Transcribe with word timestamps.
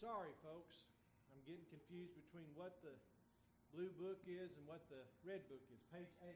sorry, 0.00 0.32
folks. 0.40 0.88
I'm 1.28 1.44
getting 1.44 1.68
confused 1.68 2.16
between 2.16 2.48
what 2.56 2.80
the 2.80 2.96
blue 3.76 3.92
book 4.00 4.24
is 4.24 4.56
and 4.56 4.64
what 4.64 4.80
the 4.88 5.04
red 5.28 5.44
book 5.52 5.60
is. 5.68 5.80
Page 5.92 6.08
8. 6.24 6.32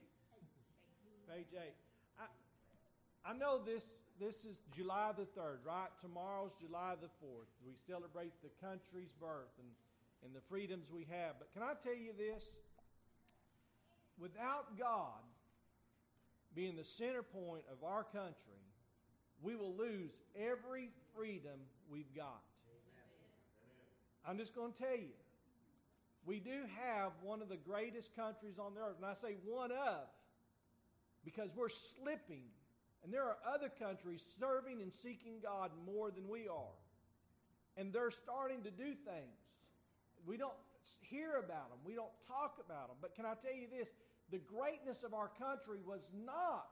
Page 1.33 1.53
8. 1.57 1.73
I, 2.21 2.29
I 3.25 3.33
know 3.33 3.65
this, 3.65 4.05
this 4.21 4.45
is 4.45 4.61
July 4.77 5.17
the 5.17 5.25
3rd, 5.33 5.65
right? 5.65 5.89
Tomorrow's 6.05 6.53
July 6.61 7.01
the 7.01 7.09
4th. 7.25 7.49
We 7.65 7.73
celebrate 7.89 8.37
the 8.45 8.53
country's 8.61 9.17
birth 9.17 9.57
and, 9.57 9.73
and 10.21 10.37
the 10.37 10.45
freedoms 10.53 10.93
we 10.93 11.09
have. 11.09 11.41
But 11.41 11.49
can 11.57 11.65
I 11.65 11.73
tell 11.81 11.97
you 11.97 12.13
this? 12.13 12.45
Without 14.21 14.79
God 14.79 15.25
being 16.55 16.77
the 16.77 16.85
center 16.85 17.23
point 17.23 17.65
of 17.73 17.83
our 17.83 18.05
country, 18.05 18.61
we 19.43 19.57
will 19.57 19.75
lose 19.75 20.13
every 20.37 20.91
freedom 21.17 21.59
we've 21.91 22.15
got. 22.15 22.45
I'm 24.27 24.39
just 24.39 24.55
going 24.55 24.73
to 24.73 24.79
tell 24.79 24.97
you. 24.97 25.15
We 26.27 26.41
do 26.41 26.65
have 26.81 27.13
one 27.23 27.43
of 27.43 27.51
the 27.51 27.61
greatest 27.61 28.09
countries 28.17 28.57
on 28.59 28.75
the 28.75 28.81
earth. 28.81 28.97
And 28.97 29.05
I 29.05 29.15
say 29.21 29.37
one 29.45 29.71
of 29.71 30.09
because 31.25 31.51
we're 31.55 31.73
slipping. 32.01 32.49
And 33.03 33.13
there 33.13 33.25
are 33.25 33.37
other 33.45 33.69
countries 33.69 34.21
serving 34.41 34.81
and 34.81 34.91
seeking 35.03 35.41
God 35.43 35.71
more 35.85 36.11
than 36.11 36.29
we 36.29 36.49
are. 36.49 36.79
And 37.77 37.93
they're 37.93 38.13
starting 38.25 38.63
to 38.63 38.71
do 38.71 38.97
things. 39.05 39.37
We 40.25 40.39
don't 40.39 40.57
hear 41.01 41.37
about 41.37 41.69
them, 41.69 41.79
we 41.85 41.95
don't 41.95 42.13
talk 42.27 42.57
about 42.65 42.89
them. 42.89 42.97
But 43.01 43.15
can 43.15 43.27
I 43.27 43.35
tell 43.45 43.53
you 43.53 43.69
this? 43.69 43.89
The 44.33 44.41
greatness 44.41 45.05
of 45.05 45.13
our 45.13 45.29
country 45.37 45.81
was 45.85 46.01
not 46.25 46.65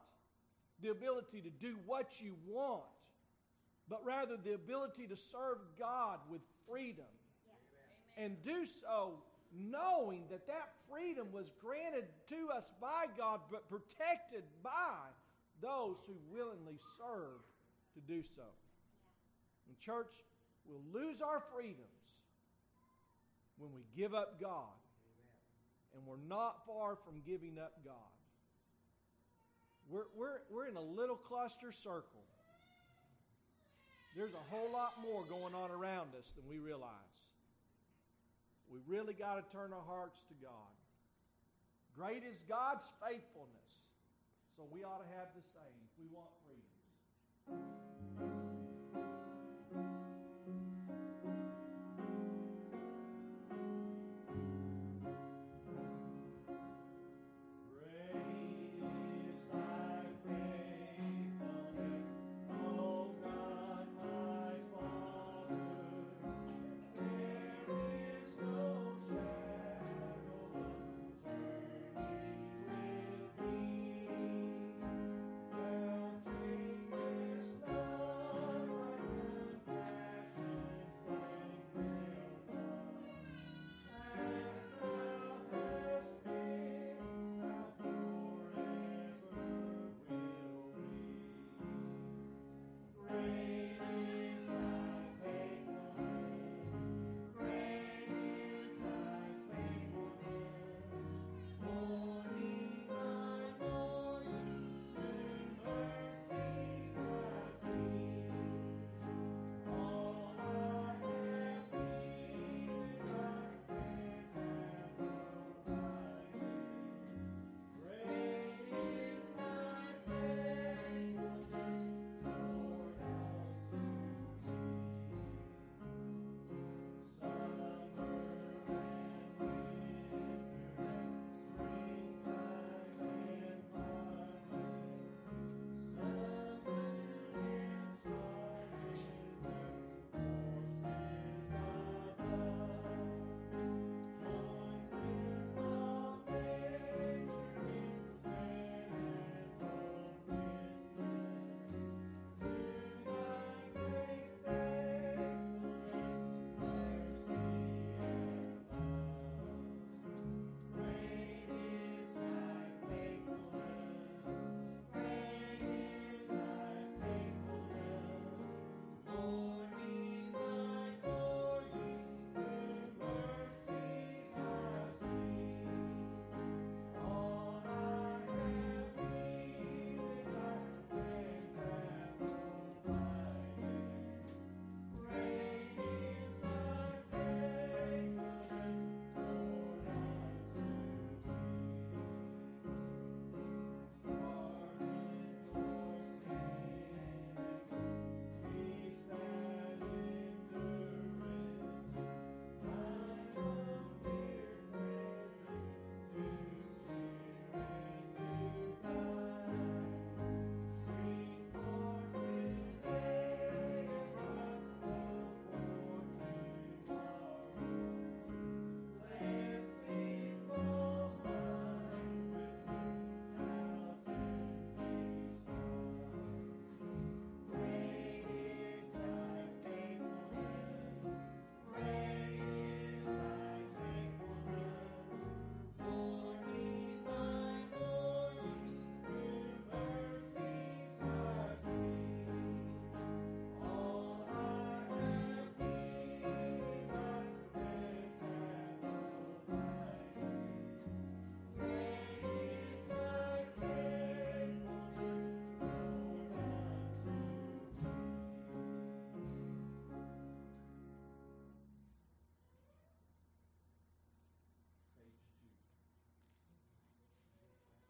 the 0.81 0.89
ability 0.89 1.43
to 1.43 1.51
do 1.51 1.77
what 1.85 2.09
you 2.21 2.35
want, 2.49 2.89
but 3.89 4.01
rather 4.05 4.37
the 4.43 4.55
ability 4.55 5.07
to 5.09 5.17
serve 5.31 5.59
God 5.79 6.19
with 6.31 6.41
freedom 6.67 7.13
and 8.17 8.37
do 8.45 8.67
so 8.83 9.15
knowing 9.53 10.25
that 10.31 10.47
that 10.47 10.73
freedom 10.91 11.27
was 11.33 11.47
granted 11.61 12.05
to 12.29 12.49
us 12.57 12.65
by 12.81 13.07
God, 13.17 13.41
but 13.51 13.69
protected 13.69 14.45
by 14.63 15.05
those 15.61 15.97
who 16.07 16.15
willingly 16.33 16.79
serve 16.99 17.41
to 17.95 18.01
do 18.01 18.23
so. 18.35 18.49
And, 19.69 19.79
church, 19.79 20.13
we'll 20.67 21.03
lose 21.03 21.21
our 21.21 21.43
freedoms 21.55 21.87
when 23.59 23.71
we 23.75 23.85
give 23.97 24.15
up 24.15 24.41
God. 24.41 24.73
And 25.95 26.07
we're 26.07 26.27
not 26.29 26.65
far 26.67 26.97
from 27.05 27.21
giving 27.27 27.59
up 27.61 27.73
God. 27.85 27.95
We're, 29.91 30.09
we're, 30.17 30.41
we're 30.51 30.67
in 30.67 30.77
a 30.77 30.83
little 30.83 31.17
cluster 31.17 31.71
circle. 31.71 32.25
There's 34.17 34.33
a 34.33 34.55
whole 34.55 34.73
lot 34.73 34.95
more 35.03 35.23
going 35.25 35.55
on 35.55 35.71
around 35.71 36.15
us 36.19 36.25
than 36.37 36.49
we 36.49 36.59
realize. 36.59 36.91
We 38.73 38.81
really 38.89 39.13
got 39.13 39.37
to 39.37 39.45
turn 39.53 39.77
our 39.77 39.85
hearts 39.85 40.17
to 40.33 40.35
God. 40.41 40.73
Great 41.93 42.25
is 42.25 42.41
God's 42.49 42.89
faithfulness. 43.05 43.69
So 44.57 44.65
we 44.73 44.81
ought 44.83 45.05
to 45.05 45.11
have 45.13 45.29
the 45.37 45.45
same 45.53 45.83
we 46.01 46.09
want 46.09 46.33
freedoms. 46.49 46.73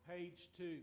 page 0.08 0.50
2. 0.56 0.78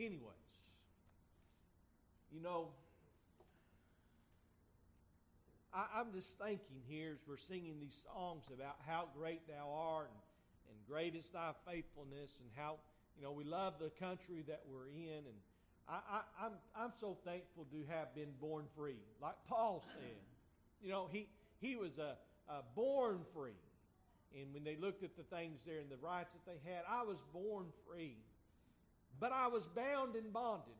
Anyways, 0.00 0.48
you 2.32 2.40
know, 2.40 2.68
I, 5.74 6.00
am 6.00 6.06
just 6.16 6.38
thinking 6.38 6.80
here 6.88 7.12
as 7.12 7.18
we're 7.28 7.36
singing 7.36 7.76
these 7.80 8.00
songs 8.08 8.44
about 8.48 8.76
how 8.86 9.08
great 9.14 9.46
thou 9.46 9.68
art 9.68 10.08
and, 10.08 10.20
and 10.72 10.76
great 10.88 11.14
is 11.14 11.28
thy 11.34 11.52
faithfulness 11.68 12.30
and 12.40 12.48
how, 12.56 12.76
you 13.18 13.22
know, 13.22 13.32
we 13.32 13.44
love 13.44 13.74
the 13.78 13.90
country 14.00 14.42
that 14.48 14.62
we're 14.72 14.88
in. 14.88 15.20
And 15.28 15.38
I, 15.86 16.00
I, 16.00 16.46
I'm, 16.46 16.52
I'm 16.74 16.92
so 16.98 17.18
thankful 17.26 17.66
to 17.70 17.84
have 17.92 18.14
been 18.14 18.32
born 18.40 18.64
free. 18.74 19.04
Like 19.20 19.36
Paul 19.50 19.84
said, 20.00 20.16
you 20.82 20.88
know, 20.88 21.08
he, 21.12 21.28
he 21.60 21.76
was 21.76 21.98
a, 21.98 22.16
a 22.50 22.62
born 22.74 23.20
free. 23.34 23.60
And 24.32 24.54
when 24.54 24.64
they 24.64 24.76
looked 24.80 25.04
at 25.04 25.14
the 25.18 25.24
things 25.24 25.58
there 25.66 25.80
and 25.80 25.90
the 25.90 26.00
rights 26.00 26.30
that 26.32 26.50
they 26.50 26.70
had, 26.72 26.84
I 26.88 27.02
was 27.02 27.18
born 27.34 27.66
free. 27.86 28.16
But 29.18 29.32
I 29.32 29.48
was 29.48 29.64
bound 29.74 30.16
in 30.16 30.30
bondage 30.30 30.74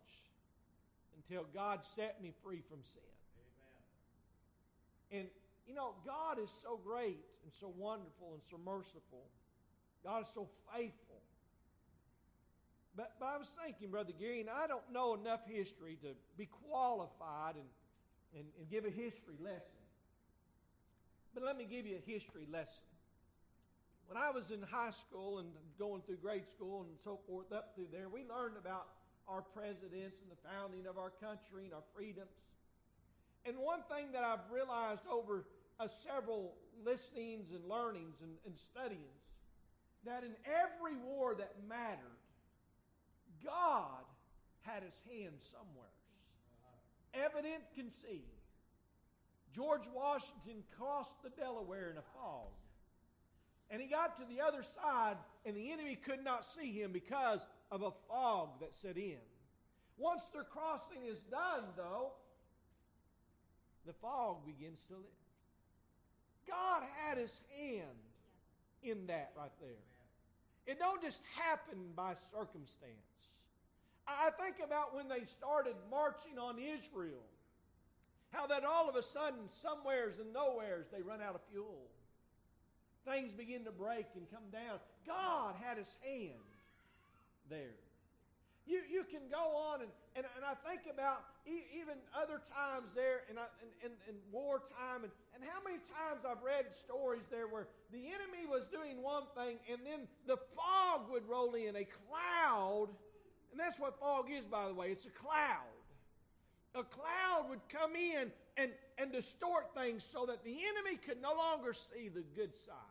until 1.17 1.47
God 1.53 1.81
set 1.97 2.23
me 2.23 2.33
free 2.43 2.63
from 2.69 2.79
sin. 2.83 3.03
And, 5.13 5.27
you 5.67 5.75
know, 5.75 5.95
God 6.07 6.39
is 6.39 6.51
so 6.63 6.79
great 6.85 7.19
and 7.43 7.53
so 7.61 7.73
wonderful 7.77 8.33
and 8.33 8.43
so 8.51 8.59
merciful. 8.65 9.27
God 10.05 10.23
is 10.23 10.29
so 10.35 10.49
faithful. 10.73 11.21
But, 12.97 13.13
but 13.19 13.27
I 13.27 13.37
was 13.39 13.49
thinking, 13.65 13.91
Brother 13.91 14.13
Gary, 14.19 14.41
and 14.41 14.51
I 14.51 14.67
don't 14.67 14.89
know 14.93 15.15
enough 15.15 15.41
history 15.47 15.99
to 16.03 16.09
be 16.37 16.49
qualified 16.69 17.55
and, 17.57 17.69
and, 18.37 18.45
and 18.59 18.71
give 18.71 18.85
a 18.85 18.91
history 18.91 19.39
lesson. 19.43 19.81
But 21.35 21.45
let 21.45 21.57
me 21.57 21.65
give 21.65 21.87
you 21.87 21.97
a 21.97 22.11
history 22.11 22.47
lesson. 22.51 22.90
When 24.11 24.19
I 24.19 24.35
was 24.35 24.51
in 24.51 24.59
high 24.61 24.91
school 24.91 25.39
and 25.39 25.47
going 25.79 26.03
through 26.03 26.17
grade 26.17 26.51
school 26.51 26.83
and 26.83 26.99
so 27.05 27.21
forth, 27.29 27.53
up 27.53 27.71
through 27.77 27.87
there, 27.93 28.09
we 28.09 28.27
learned 28.27 28.59
about 28.59 28.89
our 29.29 29.41
presidents 29.41 30.19
and 30.19 30.27
the 30.27 30.41
founding 30.43 30.91
of 30.91 30.99
our 30.99 31.15
country 31.23 31.63
and 31.63 31.73
our 31.73 31.87
freedoms. 31.95 32.35
And 33.47 33.55
one 33.57 33.87
thing 33.87 34.11
that 34.11 34.25
I've 34.25 34.43
realized 34.51 35.07
over 35.07 35.47
uh, 35.79 35.87
several 36.03 36.59
listenings 36.85 37.55
and 37.55 37.63
learnings 37.71 38.19
and, 38.21 38.35
and 38.45 38.59
studyings, 38.59 39.23
that 40.05 40.25
in 40.25 40.35
every 40.43 40.99
war 41.07 41.37
that 41.39 41.55
mattered, 41.69 42.19
God 43.47 44.03
had 44.63 44.83
his 44.83 44.99
hand 45.07 45.39
somewhere. 45.55 45.95
Evident 47.15 47.63
can 47.77 47.93
see. 47.93 48.27
George 49.55 49.87
Washington 49.95 50.67
crossed 50.77 51.23
the 51.23 51.31
Delaware 51.31 51.91
in 51.95 51.97
a 51.97 52.07
fog. 52.19 52.51
And 53.71 53.81
he 53.81 53.87
got 53.87 54.17
to 54.17 54.25
the 54.29 54.41
other 54.41 54.63
side, 54.63 55.17
and 55.47 55.57
the 55.57 55.71
enemy 55.71 55.97
could 55.97 56.25
not 56.25 56.45
see 56.45 56.73
him 56.73 56.91
because 56.93 57.41
of 57.71 57.83
a 57.83 57.93
fog 58.09 58.61
that 58.61 58.75
set 58.75 58.97
in. 58.97 59.23
Once 59.97 60.23
their 60.33 60.45
crossing 60.45 61.05
is 61.09 61.19
done, 61.31 61.63
though, 61.77 62.13
the 63.87 63.93
fog 63.93 64.45
begins 64.45 64.81
to 64.89 64.95
lift. 64.95 65.07
God 66.49 66.83
had 67.05 67.17
his 67.19 67.31
hand 67.57 68.01
in 68.83 69.07
that 69.07 69.33
right 69.37 69.53
there. 69.61 69.71
It 70.67 70.79
don't 70.79 71.03
just 71.03 71.21
happen 71.37 71.79
by 71.95 72.15
circumstance. 72.33 72.97
I 74.07 74.31
think 74.43 74.57
about 74.65 74.95
when 74.95 75.09
they 75.09 75.25
started 75.39 75.75
marching 75.91 76.39
on 76.39 76.57
Israel. 76.59 77.23
How 78.31 78.47
that 78.47 78.65
all 78.65 78.89
of 78.89 78.97
a 78.97 79.03
sudden, 79.03 79.49
somewheres 79.63 80.19
and 80.19 80.33
nowheres, 80.33 80.87
they 80.93 81.03
run 81.03 81.21
out 81.21 81.35
of 81.35 81.41
fuel. 81.53 81.89
Things 83.05 83.33
begin 83.33 83.65
to 83.65 83.73
break 83.73 84.07
and 84.15 84.31
come 84.31 84.49
down. 84.53 84.79
God 85.07 85.55
had 85.63 85.79
his 85.79 85.89
hand 86.05 86.45
there. 87.49 87.75
You, 88.67 88.83
you 88.87 89.03
can 89.09 89.27
go 89.33 89.57
on, 89.57 89.81
and, 89.81 89.91
and, 90.15 90.25
and 90.37 90.45
I 90.45 90.55
think 90.69 90.87
about 90.87 91.25
e- 91.49 91.67
even 91.75 91.97
other 92.15 92.39
times 92.55 92.93
there 92.95 93.27
uh, 93.33 93.49
in, 93.83 93.91
in, 93.91 93.93
in 94.07 94.15
wartime, 94.31 95.03
and, 95.03 95.13
and 95.35 95.43
how 95.43 95.59
many 95.65 95.83
times 95.91 96.23
I've 96.29 96.45
read 96.45 96.67
stories 96.85 97.25
there 97.33 97.49
where 97.49 97.67
the 97.91 97.99
enemy 97.99 98.47
was 98.47 98.63
doing 98.71 99.03
one 99.03 99.25
thing, 99.35 99.59
and 99.67 99.81
then 99.83 100.07
the 100.29 100.37
fog 100.55 101.11
would 101.11 101.27
roll 101.27 101.55
in, 101.55 101.75
a 101.75 101.89
cloud, 102.07 102.89
and 103.51 103.59
that's 103.59 103.81
what 103.81 103.99
fog 103.99 104.31
is, 104.31 104.45
by 104.45 104.69
the 104.69 104.75
way, 104.75 104.93
it's 104.93 105.07
a 105.07 105.17
cloud. 105.19 105.75
A 106.77 106.85
cloud 106.85 107.51
would 107.51 107.67
come 107.69 107.97
in 107.97 108.31
and, 108.57 108.71
and 108.99 109.11
distort 109.11 109.75
things 109.75 110.07
so 110.13 110.27
that 110.27 110.45
the 110.45 110.55
enemy 110.55 111.01
could 111.05 111.21
no 111.21 111.35
longer 111.35 111.75
see 111.75 112.09
the 112.09 112.23
good 112.37 112.55
side. 112.67 112.90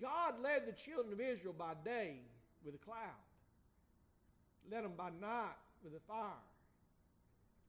God 0.00 0.40
led 0.42 0.66
the 0.66 0.72
children 0.72 1.12
of 1.12 1.20
Israel 1.20 1.54
by 1.56 1.74
day 1.84 2.16
with 2.64 2.74
a 2.74 2.78
cloud 2.78 3.20
led 4.70 4.84
them 4.84 4.94
by 4.96 5.10
night 5.20 5.58
with 5.82 5.92
a 5.94 6.02
fire. 6.06 6.46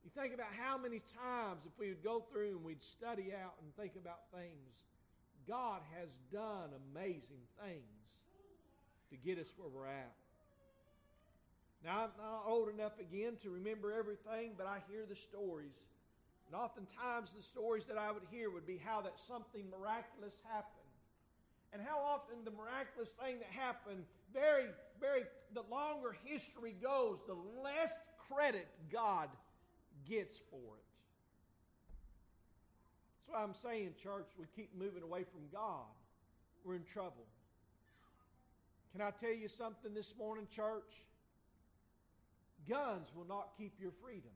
You 0.06 0.12
think 0.14 0.34
about 0.34 0.54
how 0.58 0.78
many 0.78 1.02
times, 1.14 1.62
if 1.66 1.74
we 1.78 1.90
would 1.90 2.04
go 2.04 2.24
through 2.32 2.58
and 2.58 2.64
we'd 2.66 2.84
study 2.84 3.34
out 3.34 3.54
and 3.62 3.70
think 3.76 3.94
about 3.98 4.30
things, 4.34 4.74
God 5.48 5.82
has 5.98 6.10
done 6.32 6.70
amazing 6.94 7.42
things 7.62 8.06
to 9.10 9.16
get 9.18 9.38
us 9.38 9.50
where 9.58 9.70
we're 9.70 9.90
at. 9.90 10.14
Now, 11.84 12.06
I'm 12.06 12.14
not 12.18 12.46
old 12.46 12.70
enough 12.70 12.94
again 13.02 13.38
to 13.42 13.50
remember 13.50 13.94
everything, 13.94 14.54
but 14.58 14.68
I 14.68 14.82
hear 14.90 15.06
the 15.10 15.18
stories. 15.18 15.74
And 16.48 16.56
oftentimes, 16.56 17.34
the 17.34 17.42
stories 17.42 17.86
that 17.86 17.98
I 17.98 18.12
would 18.12 18.26
hear 18.30 18.50
would 18.50 18.68
be 18.68 18.78
how 18.78 19.02
that 19.02 19.14
something 19.28 19.66
miraculous 19.70 20.34
happened 20.46 20.81
and 21.74 21.82
how 21.82 22.00
often 22.00 22.44
the 22.44 22.52
miraculous 22.52 23.10
thing 23.24 23.40
that 23.40 23.50
happened, 23.50 24.04
very, 24.34 24.66
very, 25.00 25.24
the 25.54 25.64
longer 25.70 26.16
history 26.24 26.76
goes, 26.82 27.20
the 27.28 27.38
less 27.64 27.92
credit 28.30 28.68
God 28.92 29.30
gets 30.08 30.38
for 30.50 30.58
it. 30.58 30.88
That's 33.16 33.30
why 33.30 33.44
I'm 33.44 33.56
saying, 33.56 33.96
church, 34.02 34.28
we 34.38 34.46
keep 34.56 34.78
moving 34.78 35.04
away 35.04 35.24
from 35.24 35.42
God. 35.52 35.88
We're 36.66 36.76
in 36.76 36.84
trouble. 36.84 37.26
Can 38.92 39.02
I 39.02 39.12
tell 39.12 39.34
you 39.34 39.48
something 39.48 39.94
this 39.94 40.14
morning, 40.18 40.48
church? 40.54 40.92
Guns 42.68 43.08
will 43.16 43.28
not 43.28 43.50
keep 43.58 43.74
your 43.80 43.92
freedom. 44.04 44.32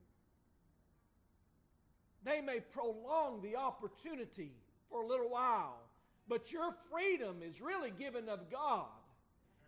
They 2.23 2.41
may 2.41 2.59
prolong 2.59 3.41
the 3.43 3.55
opportunity 3.55 4.51
for 4.89 5.03
a 5.03 5.07
little 5.07 5.29
while, 5.29 5.77
but 6.27 6.51
your 6.51 6.73
freedom 6.91 7.37
is 7.41 7.61
really 7.61 7.91
given 7.91 8.29
of 8.29 8.49
God. 8.51 8.87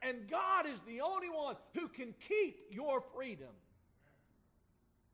And 0.01 0.29
God 0.29 0.65
is 0.67 0.81
the 0.81 1.01
only 1.01 1.29
one 1.29 1.55
who 1.73 1.87
can 1.87 2.13
keep 2.27 2.59
your 2.69 3.01
freedom. 3.15 3.53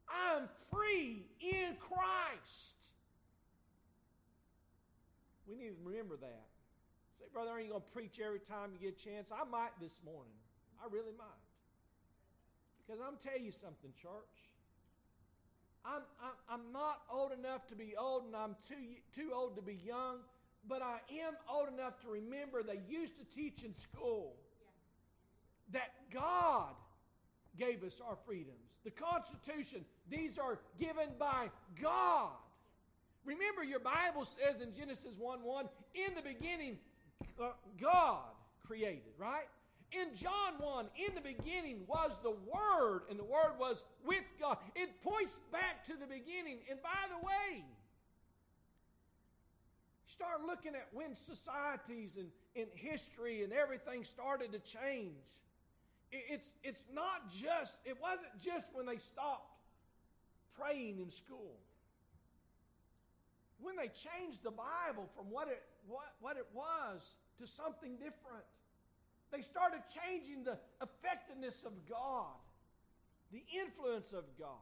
I'm 0.09 0.49
free 0.71 1.25
in 1.39 1.75
Christ. 1.79 2.75
We 5.47 5.55
need 5.55 5.69
to 5.69 5.75
remember 5.83 6.17
that. 6.17 6.47
Say, 7.19 7.25
brother, 7.33 7.51
are 7.51 7.61
you 7.61 7.69
going 7.69 7.81
to 7.81 7.93
preach 7.93 8.19
every 8.23 8.39
time 8.39 8.71
you 8.73 8.91
get 8.91 8.99
a 8.99 9.03
chance? 9.03 9.27
I 9.31 9.49
might 9.49 9.71
this 9.81 9.99
morning. 10.05 10.35
I 10.83 10.87
really 10.91 11.15
might. 11.17 11.43
Because 12.85 13.01
I'm 13.05 13.15
telling 13.23 13.45
you 13.45 13.51
something, 13.51 13.91
church. 14.01 14.35
I'm, 15.85 16.03
I'm, 16.19 16.59
I'm 16.59 16.71
not 16.71 17.03
old 17.11 17.31
enough 17.31 17.67
to 17.67 17.75
be 17.75 17.95
old, 17.97 18.25
and 18.25 18.35
I'm 18.35 18.55
too, 18.67 18.99
too 19.15 19.31
old 19.33 19.55
to 19.55 19.61
be 19.61 19.79
young 19.85 20.19
but 20.67 20.81
I 20.81 20.99
am 21.25 21.33
old 21.51 21.67
enough 21.73 21.99
to 22.01 22.09
remember 22.09 22.63
they 22.63 22.81
used 22.87 23.13
to 23.17 23.25
teach 23.35 23.63
in 23.63 23.73
school 23.75 24.35
that 25.71 25.91
God 26.13 26.73
gave 27.57 27.83
us 27.83 27.93
our 28.05 28.17
freedoms. 28.25 28.57
The 28.83 28.91
Constitution, 28.91 29.85
these 30.09 30.37
are 30.37 30.59
given 30.79 31.09
by 31.19 31.49
God. 31.81 32.31
Remember, 33.25 33.63
your 33.63 33.79
Bible 33.79 34.25
says 34.25 34.61
in 34.61 34.73
Genesis 34.73 35.15
1 35.17 35.43
1, 35.43 35.65
in 35.95 36.15
the 36.15 36.21
beginning, 36.21 36.77
uh, 37.41 37.51
God 37.81 38.23
created, 38.65 39.13
right? 39.17 39.47
In 39.91 40.15
John 40.17 40.57
1, 40.59 40.87
in 41.07 41.15
the 41.15 41.21
beginning 41.21 41.81
was 41.87 42.11
the 42.23 42.31
Word, 42.31 43.03
and 43.09 43.17
the 43.19 43.23
Word 43.23 43.55
was 43.59 43.83
with 44.03 44.23
God. 44.39 44.57
It 44.75 44.89
points 45.03 45.39
back 45.51 45.85
to 45.85 45.93
the 45.93 46.07
beginning. 46.07 46.59
And 46.69 46.81
by 46.81 47.07
the 47.09 47.25
way, 47.25 47.63
Start 50.13 50.45
looking 50.45 50.75
at 50.75 50.87
when 50.93 51.15
societies 51.15 52.17
and 52.17 52.29
in 52.53 52.67
history 52.75 53.43
and 53.43 53.51
everything 53.51 54.03
started 54.03 54.51
to 54.51 54.59
change. 54.59 55.17
It's, 56.11 56.51
it's 56.63 56.83
not 56.93 57.33
just, 57.33 57.73
it 57.83 57.97
wasn't 57.99 58.29
just 58.39 58.67
when 58.73 58.85
they 58.85 58.97
stopped 58.97 59.49
praying 60.53 60.99
in 60.99 61.09
school. 61.09 61.57
When 63.59 63.75
they 63.75 63.89
changed 63.89 64.43
the 64.43 64.53
Bible 64.53 65.09
from 65.17 65.31
what 65.31 65.47
it, 65.47 65.63
what, 65.87 66.13
what 66.21 66.37
it 66.37 66.45
was 66.53 67.01
to 67.41 67.47
something 67.47 67.97
different. 67.97 68.45
They 69.31 69.41
started 69.41 69.81
changing 69.89 70.43
the 70.43 70.61
effectiveness 70.77 71.65
of 71.65 71.73
God, 71.89 72.37
the 73.31 73.41
influence 73.49 74.13
of 74.13 74.25
God. 74.37 74.61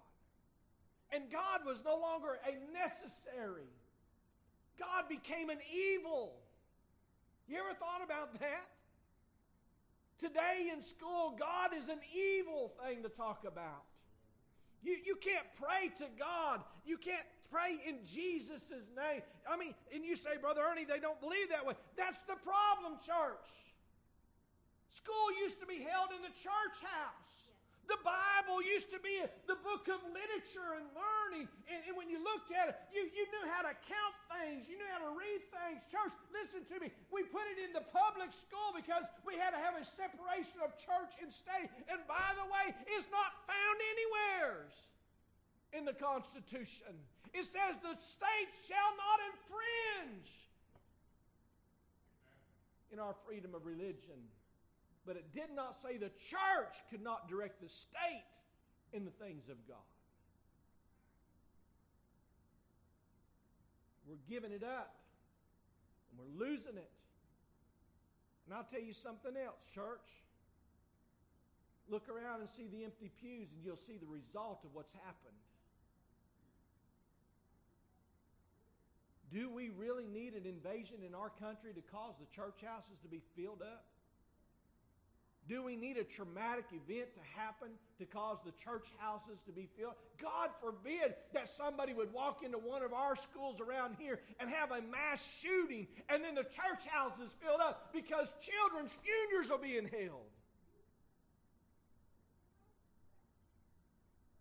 And 1.12 1.28
God 1.30 1.68
was 1.68 1.84
no 1.84 2.00
longer 2.00 2.40
a 2.48 2.56
necessary 2.72 3.68
God 4.82 5.06
became 5.08 5.54
an 5.54 5.62
evil. 5.70 6.34
You 7.48 7.62
ever 7.62 7.78
thought 7.78 8.02
about 8.04 8.34
that? 8.42 8.66
Today 10.18 10.74
in 10.74 10.82
school, 10.82 11.38
God 11.38 11.78
is 11.78 11.86
an 11.90 12.02
evil 12.10 12.74
thing 12.82 13.04
to 13.04 13.10
talk 13.10 13.46
about. 13.46 13.86
You, 14.82 14.98
you 15.06 15.16
can't 15.22 15.46
pray 15.62 15.94
to 16.02 16.10
God. 16.18 16.62
You 16.86 16.98
can't 16.98 17.26
pray 17.54 17.78
in 17.86 18.02
Jesus' 18.10 18.66
name. 18.98 19.22
I 19.46 19.58
mean, 19.58 19.74
and 19.94 20.04
you 20.04 20.16
say, 20.16 20.42
Brother 20.42 20.62
Ernie, 20.66 20.86
they 20.86 21.00
don't 21.00 21.20
believe 21.22 21.50
that 21.50 21.66
way. 21.66 21.76
That's 21.98 22.22
the 22.26 22.38
problem, 22.42 22.98
church. 23.06 23.50
School 24.90 25.30
used 25.42 25.60
to 25.62 25.68
be 25.70 25.86
held 25.86 26.10
in 26.10 26.22
the 26.26 26.34
church 26.42 26.78
house. 26.82 27.41
The 27.92 28.00
Bible 28.08 28.64
used 28.64 28.88
to 28.96 29.04
be 29.04 29.20
the 29.52 29.60
book 29.68 29.92
of 29.92 30.00
literature 30.16 30.80
and 30.80 30.88
learning. 30.96 31.52
And, 31.68 31.92
and, 31.92 31.94
when 32.00 32.08
you 32.08 32.24
looked 32.24 32.48
at 32.56 32.72
it, 32.72 32.76
you, 32.96 33.04
you 33.12 33.28
knew 33.28 33.46
how 33.52 33.68
to 33.68 33.76
count 33.84 34.16
things. 34.32 34.72
You 34.72 34.80
knew 34.80 34.88
how 34.96 35.04
to 35.04 35.12
read 35.12 35.44
things. 35.52 35.84
Church, 35.92 36.16
listen 36.32 36.64
to 36.72 36.80
me. 36.80 36.88
We 37.12 37.28
put 37.28 37.44
it 37.52 37.60
in 37.60 37.76
the 37.76 37.84
public 37.92 38.32
school 38.32 38.72
because 38.72 39.04
we 39.28 39.36
had 39.36 39.52
to 39.52 39.60
have 39.60 39.76
a 39.76 39.84
separation 39.84 40.64
of 40.64 40.72
church 40.80 41.20
and 41.20 41.28
state. 41.36 41.68
And 41.92 42.00
by 42.08 42.32
the 42.40 42.48
way, 42.48 42.72
it's 42.96 43.12
not 43.12 43.36
found 43.44 43.78
anywhere 43.84 44.72
in 45.76 45.84
the 45.84 45.96
Constitution. 46.00 46.96
It 47.36 47.44
says 47.52 47.76
the 47.84 48.00
state 48.00 48.52
shall 48.72 48.96
not 48.96 49.20
infringe 49.36 50.32
in 52.96 53.04
our 53.04 53.20
freedom 53.28 53.52
of 53.52 53.68
religion. 53.68 54.32
But 55.06 55.16
it 55.16 55.34
did 55.34 55.56
not 55.56 55.76
say 55.82 55.98
the 55.98 56.14
church 56.30 56.76
could 56.90 57.02
not 57.02 57.28
direct 57.28 57.62
the 57.62 57.70
state 57.70 58.30
in 58.94 59.06
the 59.06 59.12
things 59.12 59.50
of 59.50 59.58
God. 59.68 59.78
We're 64.08 64.22
giving 64.30 64.52
it 64.52 64.64
up 64.64 64.94
and 66.12 66.20
we're 66.20 66.46
losing 66.46 66.78
it. 66.78 66.92
And 68.46 68.54
I'll 68.54 68.68
tell 68.68 68.82
you 68.82 68.94
something 68.94 69.32
else, 69.38 69.64
church. 69.74 70.04
Look 71.90 72.10
around 72.10 72.42
and 72.42 72.50
see 72.56 72.68
the 72.68 72.84
empty 72.84 73.12
pews, 73.22 73.48
and 73.56 73.64
you'll 73.64 73.80
see 73.88 73.98
the 73.98 74.08
result 74.08 74.64
of 74.64 74.72
what's 74.74 74.92
happened. 74.92 75.40
Do 79.32 79.50
we 79.50 79.70
really 79.70 80.08
need 80.08 80.34
an 80.34 80.44
invasion 80.46 81.08
in 81.08 81.16
our 81.16 81.32
country 81.40 81.72
to 81.74 81.82
cause 81.92 82.16
the 82.20 82.28
church 82.36 82.60
houses 82.60 83.00
to 83.04 83.08
be 83.08 83.22
filled 83.36 83.62
up? 83.62 83.86
Do 85.52 85.62
we 85.62 85.76
need 85.76 85.98
a 85.98 86.06
traumatic 86.06 86.64
event 86.72 87.10
to 87.14 87.20
happen 87.36 87.68
to 88.00 88.06
cause 88.06 88.38
the 88.46 88.54
church 88.64 88.88
houses 89.00 89.38
to 89.46 89.52
be 89.52 89.68
filled? 89.78 89.96
God 90.22 90.50
forbid 90.62 91.14
that 91.34 91.50
somebody 91.58 91.94
would 91.94 92.14
walk 92.14 92.40
into 92.46 92.58
one 92.58 92.84
of 92.84 92.94
our 92.94 93.18
schools 93.18 93.60
around 93.60 93.98
here 94.00 94.22
and 94.40 94.50
have 94.50 94.72
a 94.72 94.80
mass 94.80 95.20
shooting 95.42 95.88
and 96.08 96.24
then 96.24 96.36
the 96.36 96.44
church 96.44 96.88
houses 96.88 97.28
filled 97.44 97.60
up 97.60 97.92
because 97.92 98.30
children's 98.40 98.92
funerals 99.04 99.52
are 99.52 99.62
being 99.62 99.92
held. 99.92 100.32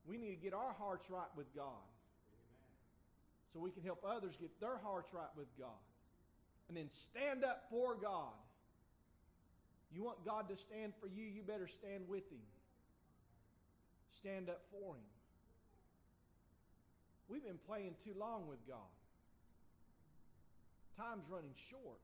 We 0.07 0.17
need 0.17 0.37
to 0.37 0.41
get 0.41 0.55
our 0.55 0.77
hearts 0.79 1.11
right 1.11 1.35
with 1.37 1.53
God 1.57 1.91
so 3.53 3.59
we 3.59 3.73
can 3.73 3.83
help 3.83 4.05
others 4.07 4.37
get 4.41 4.51
their 4.61 4.79
hearts 4.79 5.13
right 5.13 5.35
with 5.37 5.49
God 5.59 5.83
and 6.69 6.77
then 6.77 6.89
stand 7.11 7.43
up 7.43 7.65
for 7.69 7.97
God 7.97 8.31
you 9.93 10.03
want 10.03 10.25
God 10.25 10.49
to 10.49 10.57
stand 10.57 10.93
for 11.01 11.09
you, 11.09 11.25
you 11.25 11.43
better 11.43 11.69
stand 11.69 12.09
with 12.09 12.25
Him. 12.31 12.43
Stand 14.21 14.49
up 14.49 14.63
for 14.71 14.95
Him. 14.95 15.11
We've 17.29 17.45
been 17.45 17.63
playing 17.67 17.95
too 18.05 18.15
long 18.19 18.47
with 18.49 18.59
God. 18.67 18.91
Time's 20.97 21.25
running 21.31 21.55
short. 21.71 22.03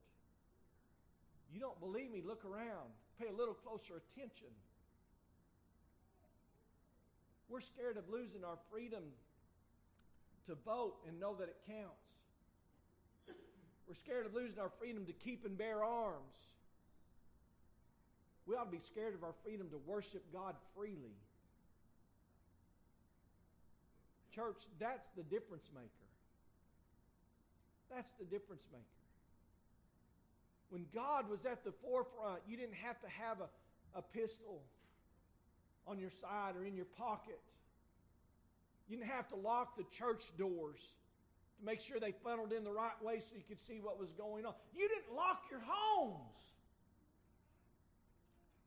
You 1.53 1.61
don't 1.61 1.79
believe 1.81 2.11
me? 2.11 2.22
Look 2.25 2.44
around. 2.44 2.90
Pay 3.20 3.29
a 3.29 3.33
little 3.33 3.55
closer 3.55 4.03
attention. 4.03 4.51
We're 7.49 7.61
scared 7.61 7.96
of 7.96 8.09
losing 8.11 8.44
our 8.44 8.59
freedom 8.70 9.03
to 10.46 10.55
vote 10.64 10.94
and 11.07 11.18
know 11.20 11.35
that 11.38 11.49
it 11.49 11.57
counts. 11.66 12.03
We're 13.87 13.94
scared 13.94 14.27
of 14.27 14.35
losing 14.35 14.59
our 14.59 14.70
freedom 14.81 15.07
to 15.07 15.12
keep 15.12 15.44
and 15.44 15.57
bear 15.57 15.85
arms. 15.85 16.35
We 18.46 18.54
ought 18.54 18.64
to 18.64 18.70
be 18.70 18.82
scared 18.82 19.14
of 19.14 19.24
our 19.24 19.35
freedom 19.44 19.68
to 19.70 19.78
worship 19.87 20.22
God 20.32 20.54
freely. 20.76 21.18
Church, 24.35 24.62
that's 24.78 25.09
the 25.16 25.22
difference 25.24 25.66
maker. 25.74 26.11
That's 27.92 28.12
the 28.18 28.24
difference 28.24 28.62
maker. 28.70 28.85
When 30.70 30.87
God 30.94 31.30
was 31.30 31.44
at 31.46 31.64
the 31.64 31.72
forefront, 31.82 32.42
you 32.46 32.56
didn't 32.56 32.74
have 32.74 33.00
to 33.00 33.09
have 33.09 33.38
a, 33.40 33.98
a 33.98 34.02
pistol 34.02 34.62
on 35.87 35.98
your 35.98 36.11
side 36.11 36.56
or 36.56 36.64
in 36.64 36.76
your 36.76 36.87
pocket. 36.98 37.40
You 38.88 38.96
didn't 38.98 39.11
have 39.11 39.28
to 39.30 39.37
lock 39.37 39.76
the 39.76 39.85
church 39.96 40.22
doors 40.38 40.80
to 41.59 41.64
make 41.64 41.80
sure 41.80 41.98
they 41.98 42.12
funneled 42.22 42.52
in 42.52 42.62
the 42.62 42.70
right 42.70 43.00
way 43.02 43.20
so 43.20 43.35
you 43.35 43.42
could 43.48 43.64
see 43.66 43.80
what 43.80 43.98
was 43.98 44.11
going 44.12 44.44
on. 44.44 44.54
You 44.74 44.88
didn't 44.88 45.16
lock 45.16 45.42
your 45.50 45.62
homes. 45.66 46.56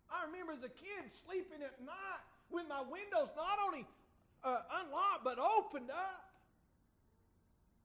I 0.10 0.26
remember 0.26 0.54
as 0.54 0.66
a 0.66 0.74
kid 0.74 1.06
sleeping 1.26 1.62
at 1.62 1.78
night 1.86 2.22
with 2.50 2.66
my 2.66 2.82
windows 2.82 3.30
not 3.38 3.62
only 3.62 3.86
uh, 4.44 4.62
unlocked 4.82 5.24
but 5.24 5.38
opened 5.38 5.94
up. 5.94 6.30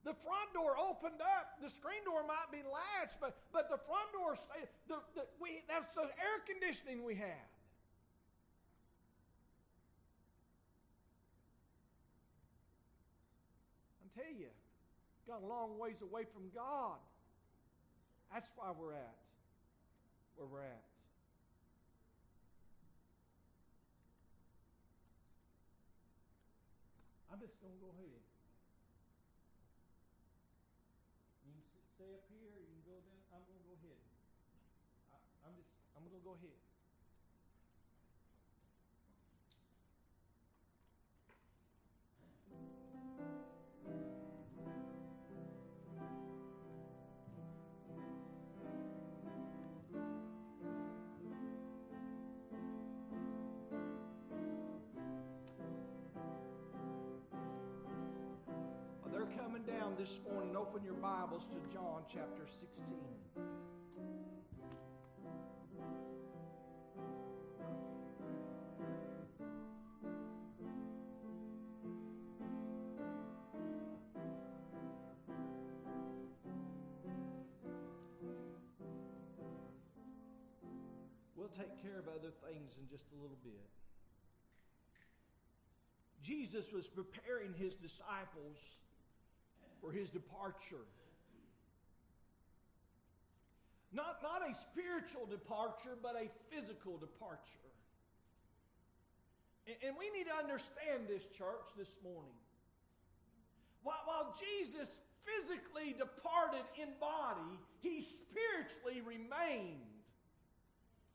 The 0.04 0.12
front 0.20 0.52
door 0.52 0.76
opened 0.76 1.20
up. 1.20 1.56
The 1.64 1.70
screen 1.70 2.04
door 2.04 2.20
might 2.28 2.52
be 2.52 2.60
latched, 2.60 3.16
but, 3.20 3.36
but 3.52 3.72
the 3.72 3.80
front 3.88 4.12
door, 4.12 4.36
the, 4.88 5.00
the, 5.16 5.24
we, 5.40 5.64
that's 5.66 5.88
the 5.96 6.04
air 6.20 6.44
conditioning 6.44 7.04
we 7.04 7.14
had. 7.14 7.48
I 14.04 14.20
tell 14.20 14.32
you, 14.32 14.52
got 15.26 15.40
a 15.42 15.46
long 15.46 15.78
ways 15.78 15.96
away 16.02 16.24
from 16.34 16.52
God. 16.54 17.00
That's 18.32 18.50
why 18.56 18.72
we're 18.78 18.92
at 18.92 19.16
where 20.36 20.48
we're 20.48 20.66
at. 20.66 20.93
I'm 27.34 27.40
just 27.40 27.58
to 27.74 27.80
go 27.82 27.90
ahead. 27.90 28.33
Open 60.74 60.84
your 60.84 60.94
Bibles 60.94 61.44
to 61.44 61.72
John 61.72 62.02
chapter 62.12 62.42
16. 62.58 62.84
We'll 81.36 81.46
take 81.50 81.80
care 81.82 82.00
of 82.00 82.08
other 82.08 82.32
things 82.48 82.72
in 82.80 82.88
just 82.90 83.04
a 83.12 83.22
little 83.22 83.38
bit. 83.44 83.52
Jesus 86.20 86.72
was 86.72 86.88
preparing 86.88 87.54
his 87.54 87.74
disciples 87.74 88.56
for 89.84 89.92
his 89.92 90.08
departure. 90.08 90.88
Not, 93.92 94.18
not 94.22 94.42
a 94.42 94.54
spiritual 94.72 95.26
departure, 95.26 95.94
but 96.02 96.16
a 96.16 96.26
physical 96.50 96.96
departure. 96.96 97.68
And, 99.68 99.76
and 99.86 99.92
we 99.96 100.10
need 100.16 100.26
to 100.26 100.34
understand 100.34 101.06
this, 101.06 101.22
church, 101.36 101.68
this 101.76 101.92
morning. 102.02 102.34
While, 103.84 104.02
while 104.06 104.34
Jesus 104.40 104.88
physically 105.22 105.94
departed 105.94 106.64
in 106.80 106.88
body, 106.98 107.60
he 107.80 108.00
spiritually 108.00 109.04
remained. 109.04 109.84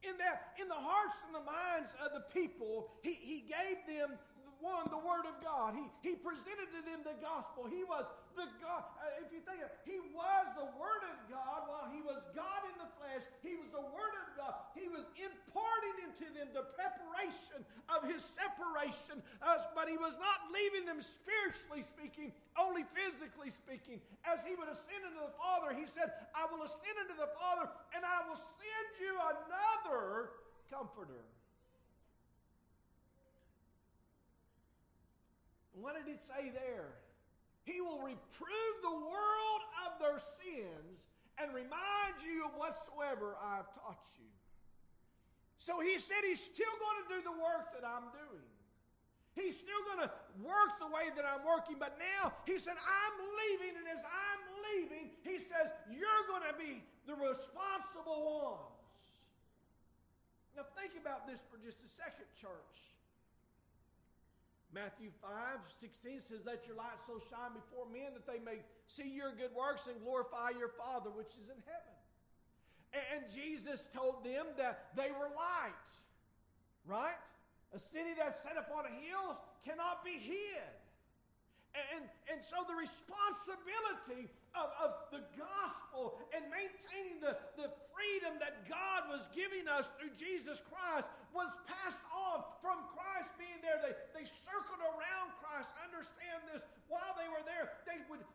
In, 0.01 0.15
that, 0.23 0.55
in 0.61 0.69
the 0.69 0.79
hearts 0.79 1.19
and 1.27 1.35
the 1.35 1.43
minds 1.43 1.91
of 1.99 2.15
the 2.15 2.23
people, 2.31 2.87
he, 3.01 3.19
he 3.19 3.43
gave 3.43 3.83
them 3.83 4.15
one, 4.59 4.87
the 4.91 4.99
Word 4.99 5.27
of 5.27 5.39
God. 5.39 5.75
He, 5.75 5.87
he 6.03 6.13
presented 6.19 6.69
to 6.75 6.81
them 6.83 7.03
the 7.03 7.17
gospel. 7.23 7.67
He 7.67 7.83
was 7.87 8.07
the 8.35 8.47
God. 8.59 8.83
Uh, 8.99 9.23
if 9.23 9.31
you 9.31 9.39
think 9.43 9.63
of 9.63 9.71
it, 9.71 9.75
He 9.87 9.99
was 10.11 10.45
the 10.55 10.69
Word 10.79 11.03
of 11.07 11.17
God 11.31 11.67
while 11.67 11.87
He 11.91 12.03
was 12.03 12.19
God 12.35 12.61
in 12.67 12.75
the 12.79 12.91
flesh. 12.99 13.23
He 13.43 13.55
was 13.55 13.71
the 13.71 13.83
Word 13.83 14.13
of 14.19 14.27
God. 14.35 14.53
He 14.75 14.87
was 14.91 15.07
imparting 15.15 15.97
into 16.07 16.27
them 16.35 16.51
the 16.51 16.67
preparation 16.75 17.63
of 17.89 18.05
his 18.05 18.21
separation. 18.37 19.19
Uh, 19.41 19.59
but 19.73 19.89
he 19.89 19.97
was 19.97 20.13
not 20.21 20.51
leaving 20.53 20.85
them 20.85 21.01
spiritually 21.01 21.83
speaking, 21.83 22.31
only 22.55 22.85
physically 22.93 23.49
speaking. 23.51 23.97
As 24.23 24.39
he 24.45 24.53
would 24.55 24.69
ascend 24.69 25.01
into 25.03 25.21
the 25.25 25.35
Father, 25.35 25.73
he 25.73 25.89
said, 25.89 26.13
I 26.37 26.45
will 26.47 26.63
ascend 26.63 26.95
into 27.07 27.17
the 27.17 27.29
Father 27.35 27.67
and 27.97 28.05
I 28.05 28.23
will 28.29 28.39
send 28.61 28.87
you 29.01 29.13
another 29.17 30.31
comforter. 30.69 31.25
What 35.79 35.95
did 35.95 36.11
it 36.11 36.19
say 36.23 36.51
there? 36.51 36.91
He 37.63 37.81
will 37.81 37.99
reprove 37.99 38.75
the 38.83 38.97
world 38.97 39.61
of 39.87 39.99
their 39.99 40.19
sins 40.43 40.99
and 41.39 41.55
remind 41.55 42.19
you 42.23 42.45
of 42.45 42.51
whatsoever 42.59 43.39
I 43.39 43.63
have 43.63 43.71
taught 43.79 44.03
you. 44.19 44.27
So 45.59 45.79
he 45.79 45.99
said 45.99 46.23
he's 46.23 46.43
still 46.43 46.75
going 46.79 46.99
to 47.03 47.07
do 47.15 47.19
the 47.23 47.35
work 47.35 47.71
that 47.75 47.87
I'm 47.87 48.11
doing. 48.11 48.47
He's 49.37 49.55
still 49.55 49.79
going 49.87 50.03
to 50.03 50.11
work 50.43 50.81
the 50.83 50.91
way 50.91 51.13
that 51.15 51.23
I'm 51.23 51.47
working, 51.47 51.79
but 51.79 51.95
now 51.95 52.35
he 52.43 52.59
said, 52.59 52.75
I'm 52.75 53.15
leaving, 53.39 53.77
and 53.79 53.87
as 53.87 54.03
I'm 54.03 54.43
leaving, 54.67 55.15
he 55.23 55.39
says, 55.47 55.71
You're 55.87 56.25
going 56.27 56.43
to 56.49 56.57
be 56.59 56.83
the 57.07 57.15
responsible 57.15 58.19
ones. 58.19 58.75
Now, 60.59 60.67
think 60.75 60.99
about 60.99 61.23
this 61.23 61.39
for 61.47 61.55
just 61.61 61.79
a 61.85 61.91
second, 61.95 62.27
church. 62.35 62.98
Matthew 64.69 65.09
5 65.21 65.65
16 65.81 66.21
says, 66.29 66.41
Let 66.45 66.69
your 66.69 66.77
light 66.77 67.01
so 67.09 67.17
shine 67.29 67.57
before 67.57 67.89
men 67.89 68.13
that 68.13 68.29
they 68.29 68.37
may 68.37 68.61
see 68.85 69.09
your 69.09 69.33
good 69.33 69.53
works 69.57 69.89
and 69.89 69.97
glorify 70.05 70.53
your 70.53 70.69
Father 70.77 71.09
which 71.09 71.33
is 71.41 71.49
in 71.49 71.57
heaven. 71.65 71.97
And 72.93 73.21
Jesus 73.29 73.85
told 73.93 74.25
them 74.25 74.49
that 74.57 74.93
they 74.97 75.13
were 75.13 75.29
light, 75.33 75.89
right? 76.85 77.17
A 77.73 77.77
city 77.77 78.17
that's 78.17 78.41
set 78.41 78.57
upon 78.57 78.89
a 78.89 78.93
hill 79.05 79.37
cannot 79.61 80.01
be 80.01 80.17
hid. 80.17 80.73
And, 81.93 82.09
and 82.33 82.41
so 82.41 82.65
the 82.65 82.73
responsibility 82.73 84.25
of, 84.57 84.67
of 84.81 84.91
the 85.13 85.21
gospel 85.37 86.17
and 86.33 86.41
maintaining 86.49 87.21
the, 87.21 87.37
the 87.61 87.69
freedom 87.93 88.41
that 88.41 88.65
God 88.65 89.05
was 89.05 89.21
giving 89.37 89.69
us 89.69 89.85
through 90.01 90.09
Jesus 90.17 90.57
Christ 90.65 91.05
was 91.29 91.53
passed 91.69 92.01
on 92.09 92.41
from 92.57 92.81
Christ 92.97 93.29
being 93.37 93.61
there. 93.61 93.77
They, 93.85 93.93
they 94.17 94.25
circled 94.49 94.81
around 94.81 95.29
Christ. 95.37 95.69
Understand 95.77 96.49
this. 96.49 96.65
While 96.89 97.13
they 97.21 97.29
were 97.29 97.45
there, 97.45 97.69
they 97.85 98.01
would 98.09 98.25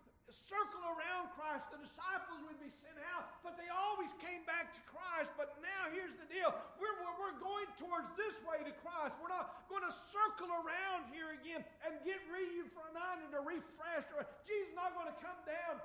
circle 0.47 0.87
around 0.87 1.35
Christ. 1.35 1.67
The 1.75 1.83
disciples 1.83 2.39
would 2.47 2.59
be 2.63 2.71
sent 2.71 3.03
out, 3.15 3.43
but 3.43 3.59
they 3.59 3.67
always 3.67 4.15
came 4.23 4.47
back 4.47 4.71
to 4.79 4.83
Christ. 4.87 5.35
But 5.35 5.59
now 5.59 5.91
here's 5.91 6.15
the 6.15 6.29
deal 6.31 6.55
we're, 6.79 6.95
we're, 7.03 7.17
we're 7.19 7.39
going 7.43 7.67
towards 7.95 8.11
this 8.19 8.35
way 8.43 8.59
to 8.67 8.75
Christ. 8.83 9.15
We're 9.23 9.31
not 9.31 9.71
going 9.71 9.87
to 9.87 9.95
circle 10.11 10.51
around 10.51 11.15
here 11.15 11.31
again 11.31 11.63
and 11.87 11.95
get 12.03 12.19
reunited 12.27 13.31
or 13.31 13.47
refreshed. 13.47 14.11
Or 14.19 14.27
Jesus 14.43 14.75
not 14.75 14.99
going 14.99 15.07
to 15.07 15.19
come 15.23 15.39
down 15.47 15.79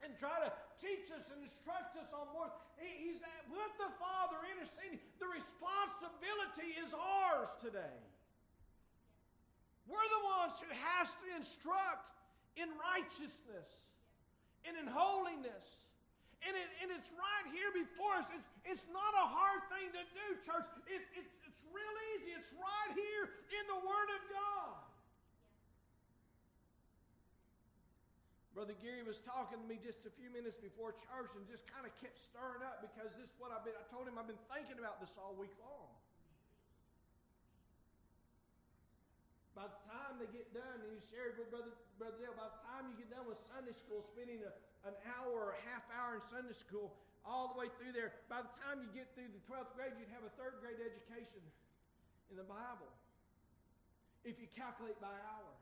and 0.00 0.16
try 0.16 0.32
to 0.40 0.48
teach 0.80 1.12
us 1.12 1.20
and 1.28 1.44
instruct 1.44 1.92
us 2.00 2.08
on 2.16 2.24
more. 2.32 2.48
He's 2.80 3.20
with 3.52 3.72
the 3.76 3.92
Father 4.00 4.40
interceding. 4.48 4.96
The 5.20 5.28
responsibility 5.28 6.72
is 6.80 6.88
ours 6.96 7.52
today. 7.60 8.00
We're 9.84 10.08
the 10.08 10.24
ones 10.40 10.56
who 10.56 10.72
has 10.72 11.12
to 11.12 11.26
instruct 11.36 12.16
in 12.56 12.72
righteousness 12.80 13.68
and 14.64 14.72
in 14.80 14.88
holiness. 14.88 15.82
And, 16.42 16.58
it, 16.58 16.68
and 16.82 16.88
it's 16.90 17.06
right 17.14 17.46
here 17.54 17.70
before 17.70 18.18
us. 18.18 18.26
It's, 18.34 18.50
it's 18.66 18.86
not 18.90 19.14
a 19.14 19.26
hard 19.30 19.62
thing 19.70 19.94
to 19.94 20.02
do, 20.10 20.26
church. 20.42 20.66
It's, 20.90 21.06
it's, 21.14 21.30
it's 21.38 21.41
real 21.72 21.96
easy. 22.14 22.36
It's 22.36 22.52
right 22.54 22.92
here 22.92 23.24
in 23.56 23.64
the 23.66 23.80
Word 23.80 24.08
of 24.12 24.22
God. 24.30 24.92
Brother 28.52 28.76
Gary 28.84 29.00
was 29.00 29.16
talking 29.24 29.56
to 29.56 29.66
me 29.66 29.80
just 29.80 30.04
a 30.04 30.12
few 30.20 30.28
minutes 30.28 30.60
before 30.60 30.92
church 31.08 31.32
and 31.34 31.48
just 31.48 31.64
kind 31.72 31.88
of 31.88 31.92
kept 32.04 32.20
stirring 32.20 32.60
up 32.60 32.84
because 32.84 33.08
this 33.16 33.24
is 33.24 33.36
what 33.40 33.48
I've 33.48 33.64
been, 33.64 33.72
I 33.72 33.84
told 33.88 34.04
him 34.04 34.20
I've 34.20 34.28
been 34.28 34.44
thinking 34.52 34.76
about 34.76 35.00
this 35.00 35.08
all 35.16 35.32
week 35.40 35.56
long. 35.56 35.88
By 39.56 39.68
the 39.68 39.80
time 39.88 40.20
they 40.20 40.28
get 40.32 40.48
done, 40.52 40.78
and 40.84 40.90
he 40.92 41.00
shared 41.12 41.36
with 41.36 41.48
Brother, 41.52 41.72
Brother 42.00 42.16
Dale, 42.20 42.36
by 42.36 42.48
the 42.48 42.60
time 42.68 42.88
you 42.92 42.96
get 42.96 43.12
done 43.12 43.24
with 43.28 43.40
Sunday 43.52 43.76
school, 43.84 44.04
spending 44.12 44.40
a, 44.44 44.52
an 44.88 44.96
hour 45.16 45.28
or 45.28 45.50
a 45.56 45.60
half 45.68 45.84
hour 45.92 46.20
in 46.20 46.24
Sunday 46.32 46.56
school, 46.56 46.92
all 47.22 47.54
the 47.54 47.56
way 47.58 47.70
through 47.78 47.94
there, 47.94 48.12
by 48.26 48.42
the 48.42 48.52
time 48.62 48.82
you 48.82 48.90
get 48.90 49.10
through 49.14 49.30
the 49.30 49.42
12th 49.46 49.72
grade, 49.78 49.94
you'd 49.98 50.10
have 50.10 50.26
a 50.26 50.32
third 50.34 50.58
grade 50.58 50.82
education 50.82 51.42
in 52.30 52.36
the 52.36 52.46
Bible. 52.46 52.90
If 54.26 54.38
you 54.38 54.46
calculate 54.54 54.98
by 55.02 55.10
hour. 55.10 55.52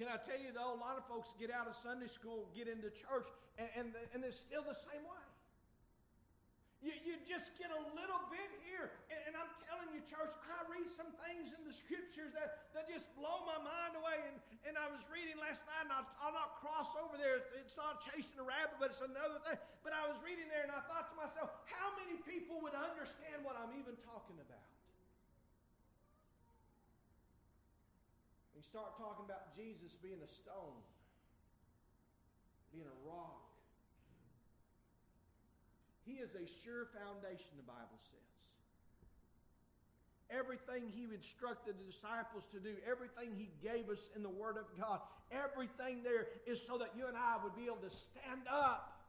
Can 0.00 0.08
I 0.08 0.16
tell 0.24 0.40
you, 0.40 0.48
though, 0.56 0.72
a 0.72 0.80
lot 0.80 0.96
of 0.96 1.04
folks 1.04 1.36
get 1.36 1.52
out 1.52 1.68
of 1.68 1.76
Sunday 1.76 2.08
school, 2.08 2.48
get 2.56 2.72
into 2.72 2.88
church, 2.88 3.28
and, 3.60 3.68
and, 3.76 3.86
and 4.16 4.24
it's 4.24 4.40
still 4.40 4.64
the 4.64 4.76
same 4.88 5.04
way. 5.04 5.26
You, 6.80 6.96
you 7.04 7.20
just 7.28 7.52
get 7.60 7.68
a 7.68 7.82
little 7.92 8.24
bit 8.32 8.48
here. 8.64 8.88
And, 9.12 9.20
and, 9.28 9.34
I'm 9.36 9.52
telling 9.68 9.92
you, 9.92 10.00
church, 10.08 10.32
I 10.48 10.64
read 10.72 10.88
some 10.96 11.12
things 11.28 11.52
in 11.52 11.60
the 11.68 11.76
scriptures 11.76 12.32
that, 12.32 12.72
that 12.72 12.88
just 12.88 13.04
blow 13.20 13.44
my 13.44 13.60
mind 13.60 14.00
away. 14.00 14.09
I 14.90 14.98
was 14.98 15.06
reading 15.06 15.38
last 15.38 15.62
night, 15.70 15.86
and 15.86 15.94
I'll, 15.94 16.10
I'll 16.18 16.34
not 16.34 16.58
cross 16.58 16.90
over 16.98 17.14
there. 17.14 17.46
It's 17.62 17.78
not 17.78 18.02
chasing 18.02 18.42
a 18.42 18.46
rabbit, 18.46 18.82
but 18.82 18.90
it's 18.90 18.98
another 18.98 19.38
thing. 19.46 19.54
But 19.86 19.94
I 19.94 20.10
was 20.10 20.18
reading 20.18 20.50
there, 20.50 20.66
and 20.66 20.74
I 20.74 20.82
thought 20.90 21.06
to 21.14 21.16
myself, 21.16 21.54
how 21.70 21.94
many 21.94 22.18
people 22.26 22.58
would 22.66 22.74
understand 22.74 23.46
what 23.46 23.54
I'm 23.54 23.70
even 23.78 23.94
talking 24.02 24.42
about? 24.42 24.66
When 28.50 28.58
You 28.58 28.66
start 28.66 28.98
talking 28.98 29.22
about 29.22 29.54
Jesus 29.54 29.94
being 30.02 30.18
a 30.18 30.30
stone, 30.42 30.82
being 32.74 32.90
a 32.90 32.98
rock 33.06 33.50
he 36.10 36.18
is 36.18 36.34
a 36.34 36.42
sure 36.66 36.90
foundation, 36.90 37.54
the 37.54 37.68
Bible 37.70 37.94
says. 38.10 38.29
Everything 40.30 40.86
he 40.94 41.10
instructed 41.12 41.74
the 41.74 41.90
disciples 41.90 42.44
to 42.54 42.60
do, 42.60 42.78
everything 42.86 43.34
he 43.34 43.50
gave 43.58 43.90
us 43.90 43.98
in 44.14 44.22
the 44.22 44.30
Word 44.30 44.56
of 44.56 44.66
God, 44.78 45.00
everything 45.34 46.02
there 46.06 46.30
is 46.46 46.62
so 46.62 46.78
that 46.78 46.94
you 46.96 47.06
and 47.06 47.16
I 47.16 47.36
would 47.42 47.56
be 47.58 47.66
able 47.66 47.82
to 47.82 47.90
stand 47.90 48.46
up 48.46 49.00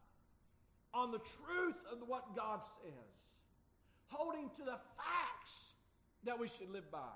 on 0.93 1.11
the 1.11 1.21
truth 1.45 1.77
of 1.91 1.99
what 2.07 2.35
God 2.35 2.59
says, 2.81 3.13
holding 4.09 4.49
to 4.57 4.63
the 4.65 4.81
facts 4.97 5.77
that 6.23 6.37
we 6.37 6.47
should 6.47 6.71
live 6.71 6.89
by. 6.91 7.13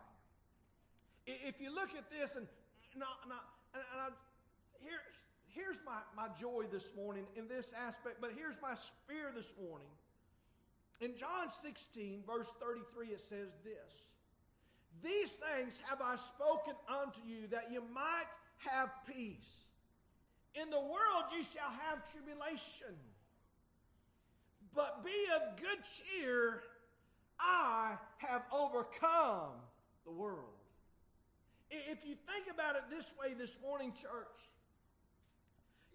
If 1.26 1.60
you 1.60 1.74
look 1.74 1.89
at 1.98 2.06
this, 2.10 2.36
and, 2.36 2.46
and, 2.94 3.02
and 3.02 3.34
I, 3.34 4.10
here, 4.80 5.02
here's 5.50 5.78
my, 5.86 5.98
my 6.15 6.30
joy 6.39 6.65
this 6.72 6.86
morning 6.96 7.26
in 7.36 7.48
this 7.48 7.72
aspect, 7.74 8.22
but 8.22 8.32
here's 8.38 8.56
my 8.62 8.76
spear 8.76 9.34
this 9.36 9.50
morning. 9.58 9.89
In 11.01 11.12
John 11.17 11.49
16, 11.62 12.23
verse 12.25 12.47
33, 12.60 13.08
it 13.08 13.21
says 13.29 13.49
this 13.63 13.91
These 15.03 15.31
things 15.31 15.73
have 15.89 16.01
I 16.01 16.15
spoken 16.15 16.73
unto 16.88 17.19
you 17.27 17.47
that 17.51 17.71
you 17.71 17.81
might 17.93 18.31
have 18.58 18.89
peace. 19.08 19.67
In 20.55 20.69
the 20.69 20.79
world 20.79 21.25
you 21.36 21.43
shall 21.43 21.71
have 21.89 21.99
tribulation. 22.12 22.95
But 24.73 25.03
be 25.03 25.12
of 25.36 25.58
good 25.58 25.79
cheer, 25.97 26.62
I 27.39 27.95
have 28.17 28.43
overcome 28.51 29.55
the 30.05 30.12
world. 30.12 30.39
If 31.69 32.05
you 32.05 32.15
think 32.31 32.53
about 32.53 32.75
it 32.75 32.84
this 32.89 33.05
way 33.19 33.34
this 33.34 33.51
morning, 33.62 33.91
church, 34.01 34.38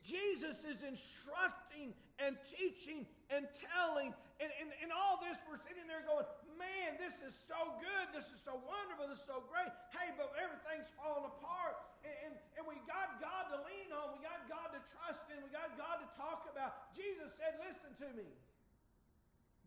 Jesus 0.05 0.59
is 0.65 0.83
instructing 0.83 1.95
and 2.19 2.37
teaching 2.57 3.07
and 3.31 3.47
telling. 3.75 4.15
And, 4.41 4.49
and, 4.57 4.73
and 4.81 4.89
all 4.89 5.21
this, 5.21 5.37
we're 5.45 5.61
sitting 5.61 5.85
there 5.85 6.01
going, 6.09 6.25
man, 6.57 6.97
this 6.97 7.13
is 7.21 7.37
so 7.37 7.77
good. 7.77 8.09
This 8.17 8.33
is 8.33 8.41
so 8.41 8.57
wonderful. 8.57 9.05
This 9.13 9.21
is 9.21 9.29
so 9.29 9.45
great. 9.53 9.69
Hey, 9.93 10.17
but 10.17 10.33
everything's 10.41 10.89
falling 10.97 11.29
apart. 11.29 11.77
And, 12.09 12.17
and, 12.25 12.33
and 12.57 12.65
we 12.65 12.81
got 12.89 13.21
God 13.21 13.53
to 13.53 13.61
lean 13.69 13.93
on. 13.93 14.17
We 14.17 14.25
got 14.25 14.41
God 14.49 14.73
to 14.73 14.81
trust 14.97 15.29
in. 15.29 15.45
We 15.45 15.53
got 15.53 15.77
God 15.77 16.01
to 16.01 16.09
talk 16.17 16.49
about. 16.49 16.97
Jesus 16.97 17.29
said, 17.37 17.61
listen 17.61 17.93
to 18.01 18.09
me. 18.17 18.33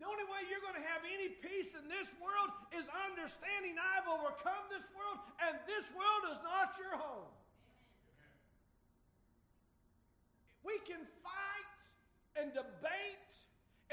The 0.01 0.09
only 0.09 0.25
way 0.25 0.41
you're 0.49 0.65
going 0.65 0.75
to 0.75 0.87
have 0.89 1.05
any 1.05 1.37
peace 1.37 1.77
in 1.77 1.85
this 1.85 2.09
world 2.17 2.49
is 2.73 2.89
understanding 3.05 3.77
I've 3.77 4.09
overcome 4.09 4.65
this 4.73 4.83
world, 4.97 5.21
and 5.45 5.53
this 5.69 5.85
world 5.93 6.33
is 6.33 6.41
not 6.41 6.73
your 6.81 6.97
home. 6.97 7.29
We 10.65 10.81
can 10.89 11.05
fight 11.21 11.69
and 12.41 12.49
debate 12.57 13.31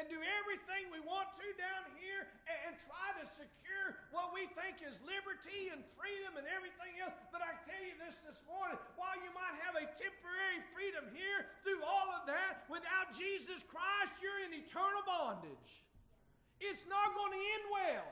and 0.01 0.09
do 0.09 0.17
everything 0.41 0.89
we 0.89 0.97
want 1.05 1.29
to 1.37 1.45
down 1.61 1.85
here 2.01 2.25
and, 2.49 2.73
and, 2.73 2.75
try 2.89 3.13
to 3.21 3.29
secure 3.37 4.01
what 4.17 4.33
we 4.33 4.49
think 4.57 4.81
is 4.81 4.97
liberty 5.05 5.69
and 5.69 5.85
freedom 5.93 6.41
and 6.41 6.49
everything 6.49 6.97
else. 7.05 7.13
But 7.29 7.45
I 7.45 7.53
tell 7.69 7.85
you 7.85 7.93
this 8.01 8.17
this 8.25 8.41
morning 8.49 8.81
while 8.97 9.13
you 9.21 9.29
might 9.37 9.61
have 9.61 9.77
a 9.77 9.85
temporary 10.01 10.65
freedom 10.73 11.05
here 11.13 11.45
through 11.61 11.85
all 11.85 12.09
of 12.17 12.25
that, 12.33 12.65
without 12.73 13.13
Jesus 13.13 13.61
Christ, 13.69 14.17
you're 14.25 14.41
in 14.49 14.57
eternal 14.57 15.05
bondage. 15.05 15.69
It's 16.65 16.89
not 16.89 17.13
going 17.13 17.37
to 17.37 17.43
end 17.61 17.65
well. 17.69 18.09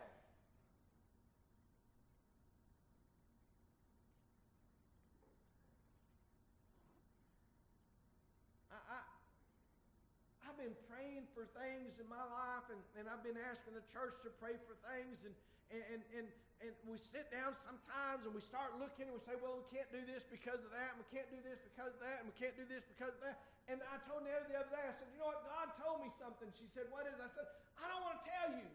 been 10.58 10.74
praying 10.90 11.22
for 11.38 11.46
things 11.54 11.94
in 12.02 12.08
my 12.10 12.26
life, 12.34 12.66
and, 12.66 12.82
and 12.98 13.06
I've 13.06 13.22
been 13.22 13.38
asking 13.38 13.78
the 13.78 13.86
church 13.94 14.18
to 14.26 14.30
pray 14.42 14.58
for 14.66 14.74
things, 14.90 15.22
and, 15.22 15.30
and, 15.70 16.02
and, 16.10 16.26
and 16.58 16.74
we 16.82 16.98
sit 16.98 17.30
down 17.30 17.54
sometimes 17.62 18.26
and 18.26 18.34
we 18.34 18.42
start 18.42 18.74
looking 18.82 19.06
and 19.06 19.14
we 19.14 19.22
say, 19.22 19.38
well, 19.38 19.54
we 19.62 19.62
can't 19.70 19.86
do 19.94 20.02
this 20.02 20.26
because 20.26 20.58
of 20.66 20.74
that, 20.74 20.98
and 20.98 20.98
we 20.98 21.06
can't 21.14 21.30
do 21.30 21.38
this 21.46 21.62
because 21.62 21.94
of 21.94 22.02
that, 22.02 22.26
and 22.26 22.26
we 22.26 22.34
can't 22.42 22.58
do 22.58 22.66
this 22.66 22.82
because 22.90 23.14
of 23.14 23.22
that. 23.22 23.38
And 23.70 23.78
I 23.86 24.02
told 24.10 24.26
Nellie 24.26 24.50
the 24.50 24.58
other 24.58 24.74
day, 24.74 24.82
I 24.82 24.90
said, 24.98 25.06
you 25.14 25.22
know 25.22 25.30
what? 25.30 25.46
God 25.46 25.70
told 25.78 26.02
me 26.02 26.10
something. 26.18 26.50
She 26.58 26.66
said, 26.74 26.90
what 26.90 27.06
is? 27.06 27.14
I 27.22 27.30
said, 27.30 27.46
I 27.78 27.86
don't 27.86 28.02
want 28.02 28.18
to 28.18 28.24
tell 28.26 28.50
you. 28.58 28.68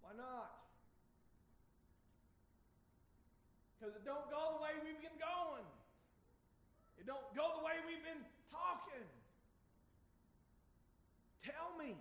Why 0.00 0.16
not? 0.16 0.64
Because 3.76 3.92
it 3.92 4.04
don't 4.08 4.32
go 4.32 4.56
the 4.56 4.64
way 4.64 4.72
we've 4.80 4.96
been 4.96 5.20
going. 5.20 5.68
It 6.96 7.04
don't 7.04 7.28
go 7.36 7.60
the 7.60 7.64
way 7.68 7.76
we've 7.84 8.00
been 8.00 8.24
talking. 8.48 9.04
Tell 11.46 11.70
me. 11.78 11.94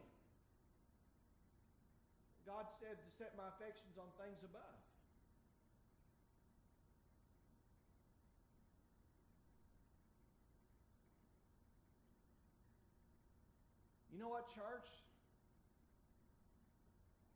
God 2.49 2.65
said 2.81 2.97
to 2.97 3.09
set 3.21 3.37
my 3.37 3.45
affections 3.53 3.93
on 4.01 4.09
things 4.17 4.41
above. 4.41 4.77
You 14.13 14.21
know 14.21 14.29
what, 14.29 14.49
church? 14.55 14.89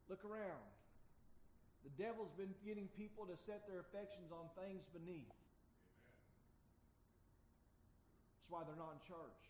Look 0.10 0.26
around. 0.26 0.66
The 1.84 1.94
devil's 2.02 2.32
been 2.34 2.56
getting 2.66 2.88
people 2.98 3.26
to 3.28 3.36
set 3.46 3.68
their 3.68 3.84
affections 3.86 4.32
on 4.32 4.50
things 4.58 4.82
beneath. 4.94 5.30
That's 8.40 8.50
why 8.50 8.64
they're 8.66 8.80
not 8.80 8.96
in 8.96 9.02
church. 9.06 9.42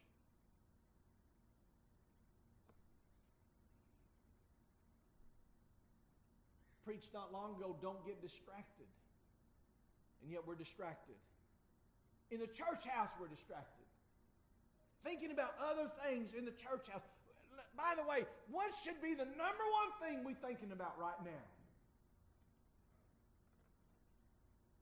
Preached 6.89 7.13
not 7.13 7.29
long 7.29 7.53
ago 7.53 7.77
don't 7.85 8.01
get 8.01 8.17
distracted. 8.17 8.89
And 10.25 10.33
yet 10.33 10.41
we're 10.41 10.57
distracted. 10.57 11.21
In 12.33 12.41
the 12.41 12.49
church 12.49 12.81
house, 12.89 13.13
we're 13.21 13.29
distracted. 13.29 13.85
Thinking 15.05 15.29
about 15.29 15.53
other 15.61 15.85
things 16.01 16.33
in 16.33 16.49
the 16.49 16.55
church 16.57 16.89
house. 16.89 17.05
By 17.77 17.93
the 17.93 18.01
way, 18.09 18.25
what 18.49 18.73
should 18.81 18.97
be 19.05 19.13
the 19.13 19.29
number 19.37 19.65
one 19.85 19.91
thing 20.01 20.25
we're 20.25 20.41
thinking 20.41 20.73
about 20.73 20.97
right 20.97 21.21
now? 21.21 21.45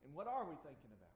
And 0.08 0.16
what 0.16 0.32
are 0.32 0.48
we 0.48 0.56
thinking 0.64 0.92
about? 0.96 1.12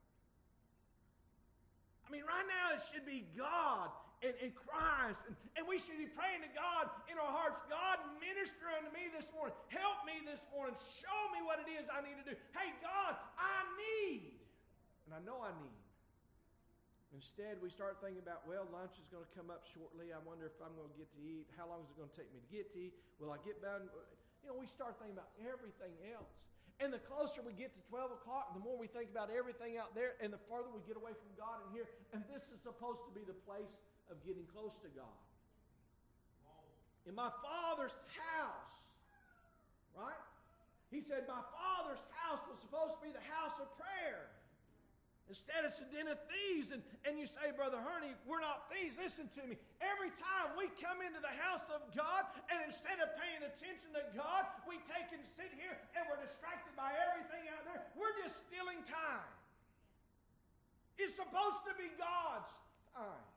I 2.04 2.12
mean, 2.12 2.28
right 2.28 2.48
now 2.52 2.76
it 2.76 2.84
should 2.92 3.08
be 3.08 3.24
God 3.40 3.96
and, 4.22 4.38
and 4.38 4.52
Christ. 4.54 5.22
And, 5.26 5.36
and 5.58 5.64
we 5.66 5.82
should 5.82 5.98
be 5.98 6.10
praying 6.10 6.46
to 6.46 6.52
God 6.54 6.90
in 7.10 7.18
our 7.18 7.30
hearts 7.30 7.58
God, 7.68 7.98
minister 8.22 8.70
unto 8.70 8.94
me 8.94 9.10
this 9.10 9.26
morning. 9.34 9.54
Help 9.74 10.06
me 10.06 10.22
this 10.24 10.42
morning. 10.54 10.78
Show 11.02 11.22
me 11.34 11.42
what 11.42 11.62
it 11.62 11.70
is 11.70 11.90
I 11.90 12.06
need 12.06 12.18
to 12.22 12.26
do. 12.26 12.36
Hey, 12.54 12.70
God, 12.80 13.18
I 13.38 13.66
need. 13.78 14.38
And 15.10 15.18
I 15.18 15.22
know 15.26 15.42
I 15.42 15.52
need. 15.58 15.82
Instead, 17.12 17.60
we 17.60 17.68
start 17.68 18.00
thinking 18.00 18.24
about, 18.24 18.48
well, 18.48 18.64
lunch 18.72 18.96
is 18.96 19.04
going 19.12 19.28
to 19.28 19.34
come 19.36 19.52
up 19.52 19.68
shortly. 19.76 20.16
I 20.16 20.22
wonder 20.24 20.48
if 20.48 20.56
I'm 20.64 20.72
going 20.80 20.88
to 20.88 20.96
get 20.96 21.12
to 21.12 21.20
eat. 21.20 21.44
How 21.60 21.68
long 21.68 21.84
is 21.84 21.92
it 21.92 22.00
going 22.00 22.08
to 22.08 22.16
take 22.16 22.32
me 22.32 22.40
to 22.40 22.52
get 22.54 22.72
to 22.72 22.78
eat? 22.80 22.96
Will 23.20 23.36
I 23.36 23.40
get 23.44 23.60
done? 23.60 23.92
You 24.42 24.48
know, 24.48 24.56
we 24.56 24.64
start 24.72 24.96
thinking 24.96 25.20
about 25.20 25.28
everything 25.44 25.92
else. 26.16 26.32
And 26.80 26.90
the 26.90 27.04
closer 27.04 27.44
we 27.44 27.54
get 27.54 27.76
to 27.78 27.82
12 27.94 28.24
o'clock, 28.24 28.58
the 28.58 28.64
more 28.64 28.74
we 28.74 28.90
think 28.90 29.12
about 29.12 29.30
everything 29.30 29.76
out 29.78 29.94
there, 29.94 30.18
and 30.18 30.34
the 30.34 30.42
farther 30.50 30.72
we 30.72 30.82
get 30.88 30.98
away 30.98 31.14
from 31.14 31.30
God 31.36 31.62
in 31.68 31.76
here. 31.76 31.86
And 32.16 32.24
this 32.32 32.42
is 32.50 32.64
supposed 32.64 33.04
to 33.06 33.14
be 33.14 33.22
the 33.28 33.38
place 33.46 33.70
of 34.12 34.20
getting 34.28 34.44
close 34.52 34.76
to 34.84 34.90
God. 34.92 35.20
In 37.08 37.16
my 37.16 37.32
Father's 37.42 37.96
house, 38.14 38.78
right? 39.98 40.22
He 40.94 41.02
said, 41.02 41.26
My 41.26 41.42
Father's 41.56 42.04
house 42.20 42.44
was 42.46 42.60
supposed 42.62 43.00
to 43.00 43.02
be 43.02 43.10
the 43.10 43.26
house 43.32 43.56
of 43.58 43.72
prayer. 43.80 44.30
Instead, 45.32 45.64
it's 45.64 45.80
a 45.80 45.88
den 45.88 46.12
of 46.12 46.20
thieves. 46.28 46.76
And, 46.76 46.84
and 47.08 47.16
you 47.16 47.24
say, 47.24 47.56
Brother 47.56 47.80
Ernie, 47.80 48.12
we're 48.28 48.44
not 48.44 48.68
thieves. 48.68 49.00
Listen 49.00 49.32
to 49.40 49.42
me. 49.48 49.56
Every 49.80 50.12
time 50.20 50.60
we 50.60 50.68
come 50.84 51.00
into 51.00 51.24
the 51.24 51.32
house 51.40 51.64
of 51.72 51.88
God, 51.96 52.28
and 52.52 52.60
instead 52.68 53.00
of 53.00 53.16
paying 53.16 53.40
attention 53.40 53.96
to 53.96 54.04
God, 54.12 54.44
we 54.68 54.84
take 54.92 55.08
and 55.16 55.24
sit 55.40 55.56
here 55.56 55.80
and 55.96 56.04
we're 56.12 56.20
distracted 56.20 56.76
by 56.76 56.92
everything 57.08 57.48
out 57.56 57.64
there. 57.64 57.80
We're 57.96 58.14
just 58.20 58.44
stealing 58.44 58.84
time. 58.92 59.32
It's 61.00 61.16
supposed 61.16 61.64
to 61.64 61.74
be 61.80 61.88
God's 61.96 62.52
time. 62.92 63.31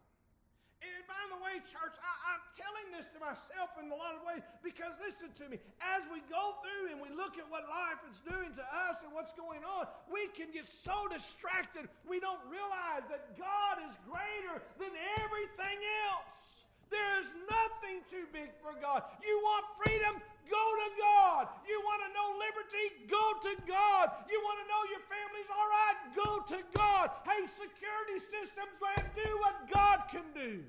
And 0.84 1.04
by 1.08 1.24
the 1.32 1.40
way, 1.40 1.64
church, 1.64 1.96
I, 1.96 2.36
am 2.36 2.42
telling 2.60 2.88
this 2.92 3.08
to 3.16 3.18
myself 3.22 3.72
in 3.80 3.88
a 3.88 3.96
lot 3.96 4.12
of 4.18 4.22
ways 4.28 4.44
because 4.60 4.92
listen 5.00 5.32
to 5.40 5.48
me. 5.48 5.56
As 5.80 6.04
we 6.12 6.20
go 6.28 6.60
through 6.60 6.92
and 6.92 7.00
we 7.00 7.08
look 7.14 7.40
at 7.40 7.48
what 7.48 7.64
life 7.70 8.00
is 8.04 8.20
doing 8.28 8.52
to 8.52 8.64
us 8.90 9.00
and 9.00 9.10
what's 9.16 9.32
going 9.32 9.64
on, 9.64 9.88
we 10.12 10.28
can 10.36 10.52
get 10.52 10.68
so 10.68 11.08
distracted 11.08 11.88
we 12.04 12.20
don't 12.20 12.40
realize 12.52 13.08
that 13.08 13.32
God 13.40 13.80
is 13.80 13.94
greater 14.04 14.60
than 14.76 14.92
everything 15.20 15.78
else. 16.12 16.68
There 16.92 17.18
is 17.18 17.32
nothing 17.48 18.04
too 18.12 18.28
big 18.30 18.52
for 18.60 18.76
God. 18.78 19.02
You 19.24 19.34
want 19.40 19.64
freedom? 19.80 20.20
Go 20.50 20.64
to 20.84 20.88
God. 21.00 21.48
You 21.64 21.80
want 21.80 22.00
to 22.04 22.10
know 22.12 22.28
liberty? 22.36 22.86
Go 23.08 23.24
to 23.48 23.52
God. 23.64 24.06
You 24.28 24.38
want 24.44 24.58
to 24.60 24.66
know 24.68 24.82
your 24.92 25.04
family's 25.08 25.50
all 25.50 25.68
right? 25.72 25.98
Go 26.12 26.30
to 26.54 26.58
God. 26.76 27.10
Hey, 27.24 27.48
security 27.56 28.20
systems, 28.20 28.76
man, 28.78 29.02
do 29.16 29.28
what 29.40 29.56
God 29.72 30.04
can 30.12 30.28
do. 30.36 30.62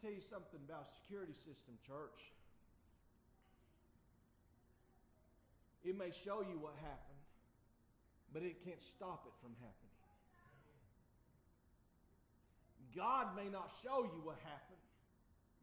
Tell 0.00 0.10
you 0.10 0.24
something 0.32 0.60
about 0.64 0.88
security 1.04 1.36
system, 1.44 1.76
church. 1.84 2.16
It 5.84 5.96
may 5.96 6.08
show 6.24 6.40
you 6.40 6.56
what 6.56 6.72
happened, 6.80 7.24
but 8.32 8.42
it 8.42 8.64
can't 8.64 8.80
stop 8.96 9.28
it 9.28 9.36
from 9.44 9.52
happening. 9.60 9.90
God 12.96 13.36
may 13.36 13.48
not 13.52 13.70
show 13.84 14.02
you 14.02 14.20
what 14.24 14.36
happened, 14.42 14.84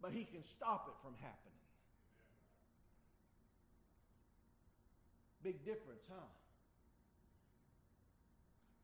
but 0.02 0.12
he 0.14 0.24
can 0.24 0.44
stop 0.56 0.88
it 0.88 0.96
from 1.04 1.14
happening. 1.20 1.58
Big 5.44 5.60
difference, 5.66 6.06
huh? 6.10 6.30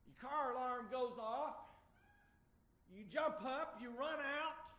Your 0.08 0.18
car 0.30 0.54
alarm 0.54 0.86
goes 0.92 1.18
off. 1.20 1.56
You 2.94 3.06
jump 3.12 3.42
up, 3.46 3.80
you 3.82 3.90
run 3.90 4.20
out. 4.20 4.73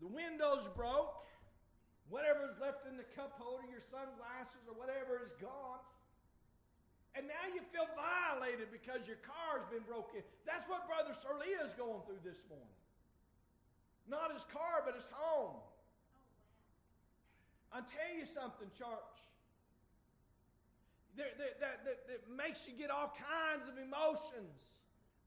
The 0.00 0.08
window's 0.08 0.68
broke. 0.76 1.26
Whatever's 2.08 2.54
left 2.62 2.86
in 2.86 2.94
the 2.94 3.08
cup 3.18 3.34
holder, 3.34 3.66
your 3.66 3.82
sunglasses 3.82 4.62
or 4.70 4.78
whatever 4.78 5.18
is 5.26 5.34
gone. 5.42 5.82
And 7.18 7.26
now 7.26 7.48
you 7.48 7.64
feel 7.72 7.88
violated 7.96 8.68
because 8.70 9.08
your 9.08 9.18
car's 9.24 9.64
been 9.72 9.82
broken. 9.88 10.20
That's 10.44 10.68
what 10.68 10.84
Brother 10.84 11.16
Serlia 11.16 11.64
is 11.64 11.72
going 11.74 12.04
through 12.04 12.20
this 12.22 12.38
morning. 12.46 12.76
Not 14.06 14.30
his 14.30 14.44
car, 14.52 14.84
but 14.84 14.94
his 14.94 15.08
home. 15.10 15.58
I'll 17.72 17.88
tell 17.88 18.12
you 18.14 18.28
something, 18.28 18.68
church. 18.78 19.16
That, 21.16 21.40
that, 21.40 21.52
that, 21.58 21.76
that, 22.06 22.20
makes 22.28 22.68
you 22.68 22.76
get 22.76 22.92
all 22.92 23.16
kinds 23.16 23.64
of 23.66 23.80
emotions. 23.80 24.52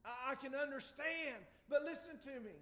I, 0.06 0.32
I 0.32 0.36
can 0.38 0.54
understand. 0.54 1.42
But 1.68 1.84
listen 1.84 2.22
to 2.30 2.40
me. 2.40 2.54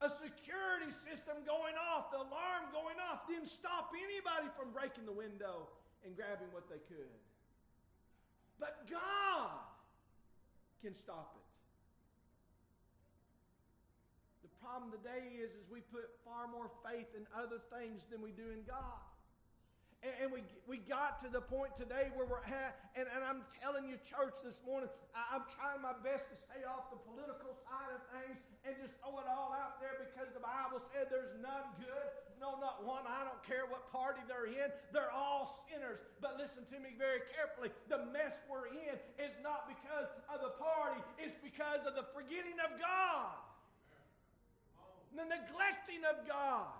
A 0.00 0.08
security 0.08 0.88
system 1.04 1.44
going 1.44 1.76
off, 1.76 2.08
the 2.08 2.24
alarm 2.24 2.72
going 2.72 2.96
off, 2.96 3.28
didn't 3.28 3.52
stop 3.52 3.92
anybody 3.92 4.48
from 4.56 4.72
breaking 4.72 5.04
the 5.04 5.12
window 5.12 5.68
and 6.04 6.16
grabbing 6.16 6.48
what 6.56 6.64
they 6.72 6.80
could. 6.88 7.12
But 8.56 8.88
God 8.88 9.60
can 10.80 10.96
stop 10.96 11.36
it. 11.36 11.48
The 14.40 14.52
problem 14.64 14.88
today 14.88 15.36
is, 15.36 15.52
is 15.52 15.68
we 15.68 15.84
put 15.92 16.08
far 16.24 16.48
more 16.48 16.72
faith 16.80 17.12
in 17.12 17.28
other 17.36 17.60
things 17.68 18.08
than 18.08 18.24
we 18.24 18.32
do 18.32 18.48
in 18.56 18.64
God. 18.64 19.04
And, 20.00 20.32
we, 20.32 20.40
we 20.64 20.80
got 20.88 21.20
to 21.20 21.28
the 21.28 21.44
point 21.44 21.76
today 21.76 22.08
where 22.16 22.24
we're 22.24 22.40
at, 22.48 22.72
and, 22.96 23.04
and 23.12 23.20
I'm 23.20 23.44
telling 23.60 23.84
you, 23.84 24.00
church, 24.00 24.32
this 24.40 24.56
morning, 24.64 24.88
I, 25.12 25.36
I'm 25.36 25.44
trying 25.52 25.84
my 25.84 25.92
best 26.00 26.24
to 26.32 26.36
stay 26.48 26.64
off 26.64 26.88
the 26.88 26.96
political 27.04 27.52
side 27.68 27.92
of 27.92 28.00
things 28.08 28.40
and 28.64 28.72
just 28.80 28.96
throw 29.04 29.20
it 29.20 29.28
all 29.28 29.52
out 29.52 29.76
there 29.76 30.00
because 30.08 30.32
the 30.32 30.40
Bible 30.40 30.80
said 30.88 31.12
there's 31.12 31.36
none 31.44 31.68
good, 31.76 32.08
no, 32.40 32.56
not 32.64 32.80
one. 32.80 33.04
I 33.04 33.28
don't 33.28 33.44
care 33.44 33.68
what 33.68 33.92
party 33.92 34.24
they're 34.24 34.48
in, 34.48 34.72
they're 34.88 35.12
all 35.12 35.68
sinners. 35.68 36.00
But 36.24 36.40
listen 36.40 36.64
to 36.72 36.76
me 36.80 36.96
very 36.96 37.20
carefully. 37.36 37.68
The 37.92 38.00
mess 38.08 38.32
we're 38.48 38.72
in 38.72 38.96
is 39.20 39.36
not 39.44 39.68
because 39.68 40.08
of 40.32 40.40
the 40.40 40.56
party, 40.56 41.04
it's 41.20 41.36
because 41.44 41.84
of 41.84 41.92
the 41.92 42.08
forgetting 42.16 42.56
of 42.64 42.72
God. 42.80 43.36
the 45.12 45.28
neglecting 45.28 46.08
of 46.08 46.24
God. 46.24 46.79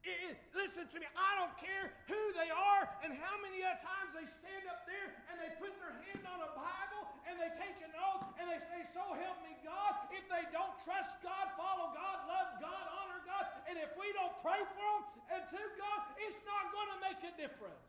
It, 0.00 0.32
it, 0.32 0.36
listen 0.56 0.88
to 0.88 0.96
me. 0.96 1.04
I 1.12 1.32
don't 1.36 1.52
care 1.60 1.92
who 2.08 2.20
they 2.32 2.48
are 2.48 2.88
and 3.04 3.12
how 3.12 3.36
many 3.44 3.60
times 3.84 4.16
they 4.16 4.24
stand 4.40 4.64
up 4.72 4.88
there 4.88 5.12
and 5.28 5.36
they 5.36 5.52
put 5.60 5.76
their 5.76 5.92
hand 5.92 6.24
on 6.24 6.40
a 6.40 6.50
Bible 6.56 7.02
and 7.28 7.36
they 7.36 7.52
take 7.60 7.76
an 7.84 7.92
oath 7.92 8.24
and 8.40 8.48
they 8.48 8.60
say, 8.72 8.80
So 8.96 9.04
help 9.04 9.38
me 9.44 9.52
God. 9.60 9.92
If 10.08 10.24
they 10.32 10.48
don't 10.56 10.72
trust 10.88 11.20
God, 11.20 11.52
follow 11.60 11.92
God, 11.92 12.16
love 12.24 12.50
God, 12.64 12.84
honor 12.96 13.20
God, 13.28 13.44
and 13.68 13.76
if 13.76 13.92
we 14.00 14.08
don't 14.16 14.32
pray 14.40 14.64
for 14.72 14.80
them 14.80 15.20
and 15.36 15.42
to 15.52 15.62
God, 15.76 16.00
it's 16.16 16.40
not 16.48 16.72
going 16.72 16.90
to 16.96 16.98
make 17.04 17.20
a 17.20 17.32
difference. 17.36 17.84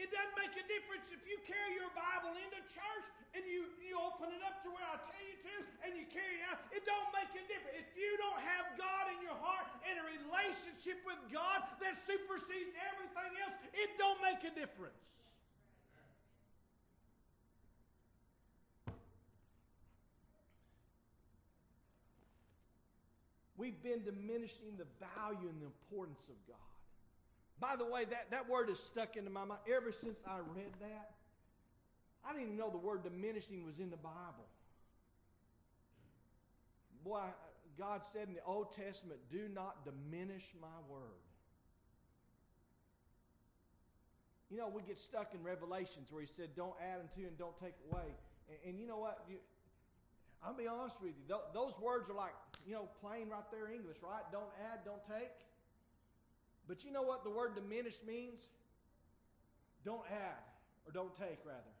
It 0.00 0.08
doesn't 0.08 0.32
make 0.40 0.56
a 0.56 0.64
difference 0.64 1.04
if 1.12 1.20
you 1.28 1.36
carry 1.44 1.76
your 1.76 1.92
Bible 1.92 2.32
into 2.32 2.56
church 2.72 3.06
and 3.36 3.44
you, 3.44 3.68
you 3.84 4.00
open 4.00 4.32
it 4.32 4.40
up 4.40 4.64
to 4.64 4.72
where 4.72 4.88
I 4.88 4.96
tell 4.96 5.20
you 5.20 5.36
to 5.44 5.54
and 5.84 5.92
you 5.92 6.08
carry 6.08 6.40
it 6.40 6.44
out. 6.48 6.64
It 6.72 6.88
don't 6.88 7.12
make 7.12 7.28
a 7.36 7.44
difference. 7.44 7.84
If 7.84 7.92
you 8.00 8.16
don't 8.16 8.40
have 8.40 8.80
God 8.80 9.12
in 9.12 9.20
your 9.20 9.36
heart 9.36 9.68
and 9.84 10.00
a 10.00 10.04
relationship 10.08 11.04
with 11.04 11.20
God 11.28 11.60
that 11.84 12.00
supersedes 12.08 12.72
everything 12.80 13.32
else, 13.44 13.52
it 13.76 13.92
don't 14.00 14.16
make 14.24 14.40
a 14.48 14.52
difference. 14.56 14.96
We've 23.60 23.76
been 23.84 24.00
diminishing 24.08 24.80
the 24.80 24.88
value 24.96 25.44
and 25.44 25.60
the 25.60 25.68
importance 25.68 26.24
of 26.32 26.40
God. 26.48 26.79
By 27.60 27.76
the 27.76 27.84
way, 27.84 28.06
that, 28.06 28.30
that 28.30 28.48
word 28.48 28.70
is 28.70 28.78
stuck 28.78 29.16
into 29.16 29.30
my 29.30 29.44
mind. 29.44 29.60
Ever 29.70 29.92
since 29.92 30.18
I 30.26 30.38
read 30.38 30.72
that, 30.80 31.10
I 32.24 32.32
didn't 32.32 32.46
even 32.46 32.56
know 32.56 32.70
the 32.70 32.78
word 32.78 33.04
diminishing 33.04 33.64
was 33.66 33.78
in 33.78 33.90
the 33.90 33.98
Bible. 33.98 34.48
Boy, 37.04 37.20
God 37.78 38.00
said 38.12 38.28
in 38.28 38.34
the 38.34 38.44
Old 38.46 38.74
Testament, 38.74 39.20
do 39.30 39.48
not 39.54 39.84
diminish 39.84 40.44
my 40.60 40.68
word. 40.88 41.20
You 44.50 44.58
know, 44.58 44.68
we 44.68 44.82
get 44.82 44.98
stuck 44.98 45.32
in 45.32 45.44
Revelations 45.44 46.08
where 46.10 46.20
he 46.20 46.26
said, 46.26 46.48
don't 46.56 46.74
add 46.82 46.98
unto 47.00 47.26
and 47.28 47.38
don't 47.38 47.56
take 47.60 47.74
away. 47.90 48.08
And, 48.48 48.58
and 48.72 48.80
you 48.80 48.86
know 48.86 48.98
what? 48.98 49.22
You, 49.28 49.36
I'll 50.42 50.56
be 50.56 50.66
honest 50.66 50.96
with 51.00 51.12
you. 51.12 51.24
Th- 51.28 51.48
those 51.54 51.78
words 51.78 52.10
are 52.10 52.16
like, 52.16 52.34
you 52.66 52.74
know, 52.74 52.88
plain 53.00 53.28
right 53.28 53.46
there 53.52 53.70
English, 53.70 53.98
right? 54.02 54.24
Don't 54.32 54.50
add, 54.72 54.80
don't 54.84 55.04
take. 55.06 55.30
But 56.68 56.84
you 56.84 56.92
know 56.92 57.02
what 57.02 57.24
the 57.24 57.30
word 57.30 57.54
diminish 57.54 57.96
means? 58.06 58.40
Don't 59.84 60.04
add, 60.10 60.44
or 60.86 60.92
don't 60.92 61.14
take, 61.16 61.38
rather. 61.44 61.74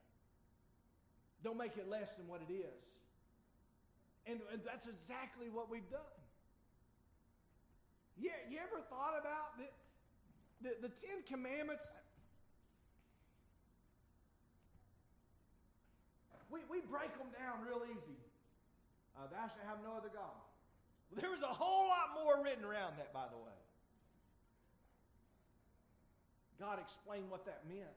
Don't 1.44 1.56
make 1.56 1.76
it 1.76 1.88
less 1.88 2.08
than 2.18 2.28
what 2.28 2.40
it 2.48 2.52
is. 2.52 2.80
And, 4.26 4.40
and 4.52 4.60
that's 4.64 4.86
exactly 4.86 5.48
what 5.48 5.70
we've 5.70 5.88
done. 5.90 6.00
Yeah, 8.18 8.36
you 8.50 8.58
ever 8.60 8.84
thought 8.90 9.16
about 9.16 9.56
the, 9.56 9.68
the, 10.60 10.88
the 10.88 10.92
Ten 11.00 11.24
Commandments? 11.24 11.84
We, 16.50 16.60
we 16.68 16.82
break 16.90 17.14
them 17.16 17.30
down 17.38 17.64
real 17.64 17.86
easy. 17.86 18.18
Uh, 19.16 19.30
thou 19.30 19.46
shalt 19.48 19.64
have 19.68 19.78
no 19.84 19.96
other 19.96 20.10
God. 20.12 20.36
There 21.14 21.30
was 21.30 21.42
a 21.42 21.54
whole 21.54 21.88
lot 21.88 22.12
more 22.14 22.42
written 22.42 22.64
around 22.64 22.98
that, 22.98 23.12
by 23.14 23.26
the 23.30 23.38
way. 23.38 23.59
God 26.60 26.76
explained 26.76 27.32
what 27.32 27.48
that 27.48 27.64
meant. 27.64 27.96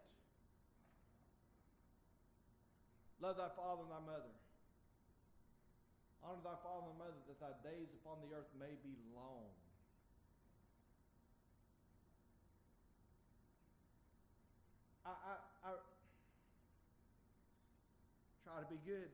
Love 3.20 3.36
thy 3.36 3.52
father 3.60 3.84
and 3.84 3.92
thy 3.92 4.00
mother. 4.08 4.32
Honor 6.24 6.40
thy 6.40 6.56
father 6.64 6.88
and 6.88 6.98
mother 6.98 7.20
that 7.28 7.40
thy 7.44 7.52
days 7.68 7.92
upon 8.00 8.24
the 8.24 8.32
earth 8.32 8.48
may 8.56 8.72
be 8.80 8.96
long. 9.12 9.52
I, 15.04 15.12
I, 15.12 15.36
I 15.68 15.72
try 18.48 18.64
to 18.64 18.70
be 18.72 18.80
good. 18.88 19.12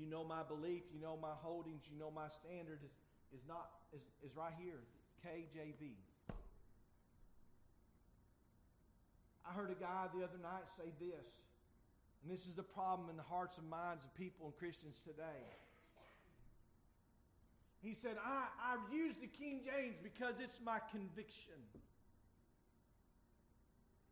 You 0.00 0.08
know 0.08 0.24
my 0.24 0.40
belief, 0.44 0.84
you 0.92 1.00
know 1.00 1.20
my 1.20 1.36
holdings, 1.40 1.84
you 1.92 2.00
know 2.00 2.12
my 2.12 2.28
standard 2.40 2.80
is, 2.80 2.92
is 3.36 3.44
not 3.48 3.68
is, 3.92 4.00
is 4.24 4.32
right 4.36 4.52
here. 4.56 4.80
KJV. 5.24 6.05
I 9.46 9.54
heard 9.54 9.70
a 9.70 9.78
guy 9.78 10.10
the 10.10 10.26
other 10.26 10.42
night 10.42 10.66
say 10.76 10.90
this, 10.98 11.26
and 12.22 12.26
this 12.26 12.42
is 12.46 12.54
the 12.58 12.66
problem 12.66 13.08
in 13.08 13.16
the 13.16 13.22
hearts 13.22 13.58
and 13.58 13.70
minds 13.70 14.02
of 14.02 14.10
people 14.18 14.46
and 14.50 14.54
Christians 14.58 14.98
today. 15.06 15.46
He 17.78 17.94
said, 17.94 18.18
I, 18.18 18.50
I 18.58 18.72
use 18.90 19.14
the 19.22 19.30
King 19.30 19.62
James 19.62 19.94
because 20.02 20.42
it's 20.42 20.58
my 20.58 20.82
conviction. 20.90 21.60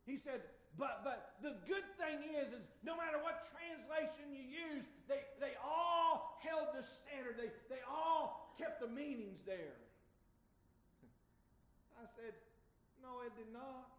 He 0.07 0.15
said, 0.15 0.47
but, 0.77 1.03
but 1.03 1.35
the 1.43 1.59
good 1.67 1.83
thing 1.99 2.23
is, 2.35 2.55
is 2.55 2.63
no 2.87 2.95
matter 2.95 3.19
what 3.19 3.51
translation 3.51 4.31
you 4.31 4.43
use, 4.43 4.85
they, 5.11 5.27
they 5.43 5.59
all 5.59 6.39
held 6.39 6.71
the 6.71 6.83
standard. 6.83 7.35
They, 7.35 7.51
they 7.67 7.83
all 7.83 8.55
kept 8.55 8.79
the 8.79 8.87
meanings 8.87 9.43
there. 9.43 9.75
I 11.99 12.07
said, 12.15 12.31
no, 13.03 13.23
it 13.27 13.35
did 13.35 13.51
not. 13.51 13.94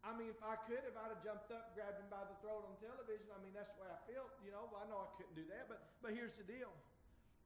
I 0.00 0.16
mean, 0.16 0.32
if 0.32 0.40
I 0.40 0.56
could, 0.64 0.80
if 0.88 0.96
I'd 0.96 1.12
have 1.12 1.20
jumped 1.20 1.52
up, 1.52 1.76
grabbed 1.76 2.00
him 2.00 2.08
by 2.08 2.24
the 2.24 2.32
throat 2.40 2.64
on 2.64 2.72
television, 2.80 3.28
I 3.36 3.38
mean, 3.44 3.52
that's 3.52 3.68
the 3.76 3.84
way 3.84 3.90
I 3.92 4.00
felt, 4.08 4.32
you 4.40 4.48
know. 4.48 4.64
I 4.72 4.88
know 4.88 5.04
I 5.04 5.08
couldn't 5.20 5.36
do 5.36 5.44
that, 5.52 5.68
but, 5.68 5.84
but 6.00 6.16
here's 6.16 6.32
the 6.40 6.46
deal. 6.48 6.72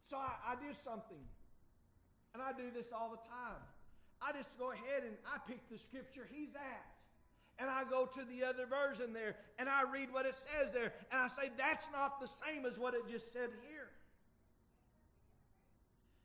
So 0.07 0.15
I, 0.15 0.39
I 0.47 0.55
did 0.55 0.79
something, 0.79 1.19
and 2.31 2.39
I 2.39 2.55
do 2.55 2.71
this 2.71 2.95
all 2.95 3.11
the 3.11 3.23
time. 3.27 3.59
I 4.23 4.31
just 4.31 4.55
go 4.55 4.71
ahead 4.71 5.03
and 5.03 5.19
I 5.27 5.43
pick 5.51 5.67
the 5.67 5.83
scripture 5.83 6.31
he's 6.31 6.55
at. 6.55 6.87
And 7.59 7.71
I 7.71 7.85
go 7.87 8.07
to 8.07 8.23
the 8.27 8.43
other 8.43 8.67
version 8.67 9.13
there, 9.13 9.37
and 9.59 9.69
I 9.69 9.83
read 9.87 10.11
what 10.11 10.27
it 10.27 10.35
says 10.35 10.73
there, 10.73 10.91
and 11.11 11.23
I 11.23 11.29
say, 11.29 11.51
that's 11.59 11.87
not 11.93 12.19
the 12.19 12.27
same 12.27 12.67
as 12.67 12.79
what 12.79 12.95
it 12.95 13.07
just 13.07 13.33
said 13.33 13.51
here. 13.63 13.74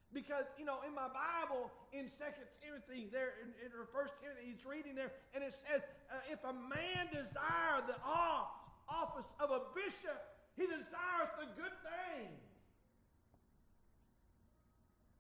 Because, 0.10 0.50
you 0.58 0.66
know, 0.66 0.82
in 0.82 0.94
my 0.98 1.06
Bible, 1.06 1.70
in 1.94 2.10
Second 2.18 2.50
Timothy, 2.66 3.14
there, 3.14 3.38
in, 3.46 3.54
in 3.62 3.70
1 3.70 3.86
Timothy, 3.94 4.42
he's 4.42 4.66
reading 4.66 4.98
there, 4.98 5.14
and 5.38 5.46
it 5.46 5.54
says, 5.54 5.86
uh, 6.10 6.34
if 6.34 6.42
a 6.42 6.54
man 6.54 7.14
desire 7.14 7.86
the 7.86 7.98
office 8.90 9.30
of 9.38 9.54
a 9.54 9.70
bishop, 9.78 10.18
he 10.58 10.66
desireth 10.66 11.34
the 11.38 11.50
good 11.54 11.76
thing. 11.86 12.34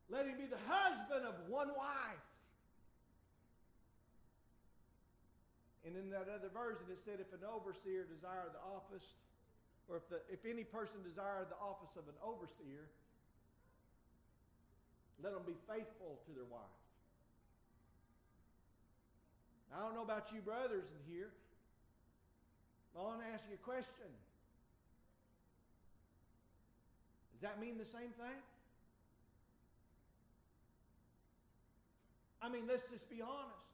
Let 0.09 0.25
him 0.25 0.41
be 0.41 0.49
the 0.49 0.61
husband 0.65 1.21
of 1.21 1.37
one 1.45 1.69
wife. 1.77 2.25
And 5.85 5.93
in 5.93 6.09
that 6.09 6.25
other 6.33 6.49
version, 6.49 6.89
it 6.89 6.97
said, 7.05 7.21
if 7.21 7.29
an 7.29 7.45
overseer 7.45 8.09
desire 8.09 8.49
the 8.49 8.61
office, 8.65 9.05
or 9.85 10.01
if, 10.01 10.05
the, 10.09 10.17
if 10.33 10.41
any 10.49 10.65
person 10.65 10.97
desire 11.05 11.45
the 11.45 11.57
office 11.61 11.93
of 11.93 12.09
an 12.09 12.17
overseer, 12.25 12.89
let 15.23 15.33
them 15.33 15.43
be 15.45 15.57
faithful 15.67 16.19
to 16.25 16.31
their 16.33 16.47
wife. 16.47 16.79
I 19.75 19.83
don't 19.83 19.93
know 19.93 20.03
about 20.03 20.31
you 20.33 20.41
brothers 20.41 20.87
in 20.87 21.01
here. 21.13 21.29
I 22.97 23.03
want 23.03 23.21
to 23.21 23.27
ask 23.27 23.43
you 23.47 23.55
a 23.55 23.63
question. 23.63 24.09
Does 27.33 27.41
that 27.43 27.61
mean 27.61 27.77
the 27.77 27.87
same 27.87 28.11
thing? 28.17 28.39
I 32.41 32.49
mean, 32.49 32.67
let's 32.67 32.83
just 32.91 33.07
be 33.09 33.21
honest. 33.21 33.67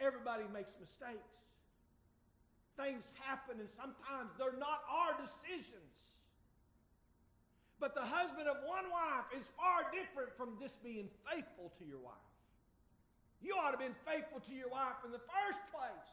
Everybody 0.00 0.44
makes 0.54 0.72
mistakes. 0.80 1.30
Things 2.78 3.04
happen, 3.22 3.60
and 3.60 3.68
sometimes 3.76 4.32
they're 4.38 4.56
not 4.56 4.80
our 4.88 5.12
decisions. 5.20 5.94
But 7.80 7.96
the 7.96 8.04
husband 8.04 8.44
of 8.44 8.60
one 8.68 8.92
wife 8.92 9.32
is 9.32 9.48
far 9.56 9.88
different 9.88 10.36
from 10.36 10.60
just 10.60 10.76
being 10.84 11.08
faithful 11.24 11.72
to 11.80 11.84
your 11.88 11.98
wife. 12.04 12.28
You 13.40 13.56
ought 13.56 13.72
to 13.72 13.80
have 13.80 13.84
been 13.84 13.96
faithful 14.04 14.44
to 14.44 14.52
your 14.52 14.68
wife 14.68 15.00
in 15.00 15.16
the 15.16 15.24
first 15.32 15.64
place. 15.72 16.08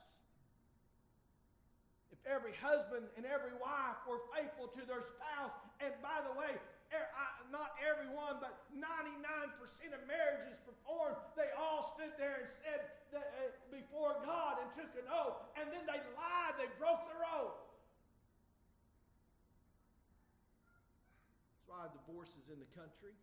If 2.16 2.24
every 2.24 2.56
husband 2.64 3.12
and 3.20 3.28
every 3.28 3.52
wife 3.60 4.00
were 4.08 4.24
faithful 4.32 4.72
to 4.80 4.82
their 4.88 5.04
spouse, 5.04 5.52
and 5.84 5.92
by 6.00 6.24
the 6.24 6.32
way, 6.40 6.56
not 7.52 7.76
everyone, 7.84 8.40
but 8.40 8.56
99% 8.72 8.88
of 9.92 10.02
marriages 10.08 10.56
performed, 10.64 11.20
they 11.36 11.52
all 11.60 11.92
stood 12.00 12.16
there 12.16 12.48
and 12.48 12.48
said 12.64 12.82
uh, 13.12 13.52
before 13.68 14.16
God 14.24 14.64
and 14.64 14.68
took 14.72 14.92
an 14.96 15.08
oath, 15.12 15.44
and 15.60 15.68
then 15.68 15.84
they 15.84 16.00
lied, 16.16 16.56
they 16.56 16.72
broke 16.80 17.04
their 17.12 17.28
oath. 17.28 17.67
Why 21.78 21.86
divorces 21.94 22.50
in 22.50 22.58
the 22.58 22.72
country. 22.74 23.14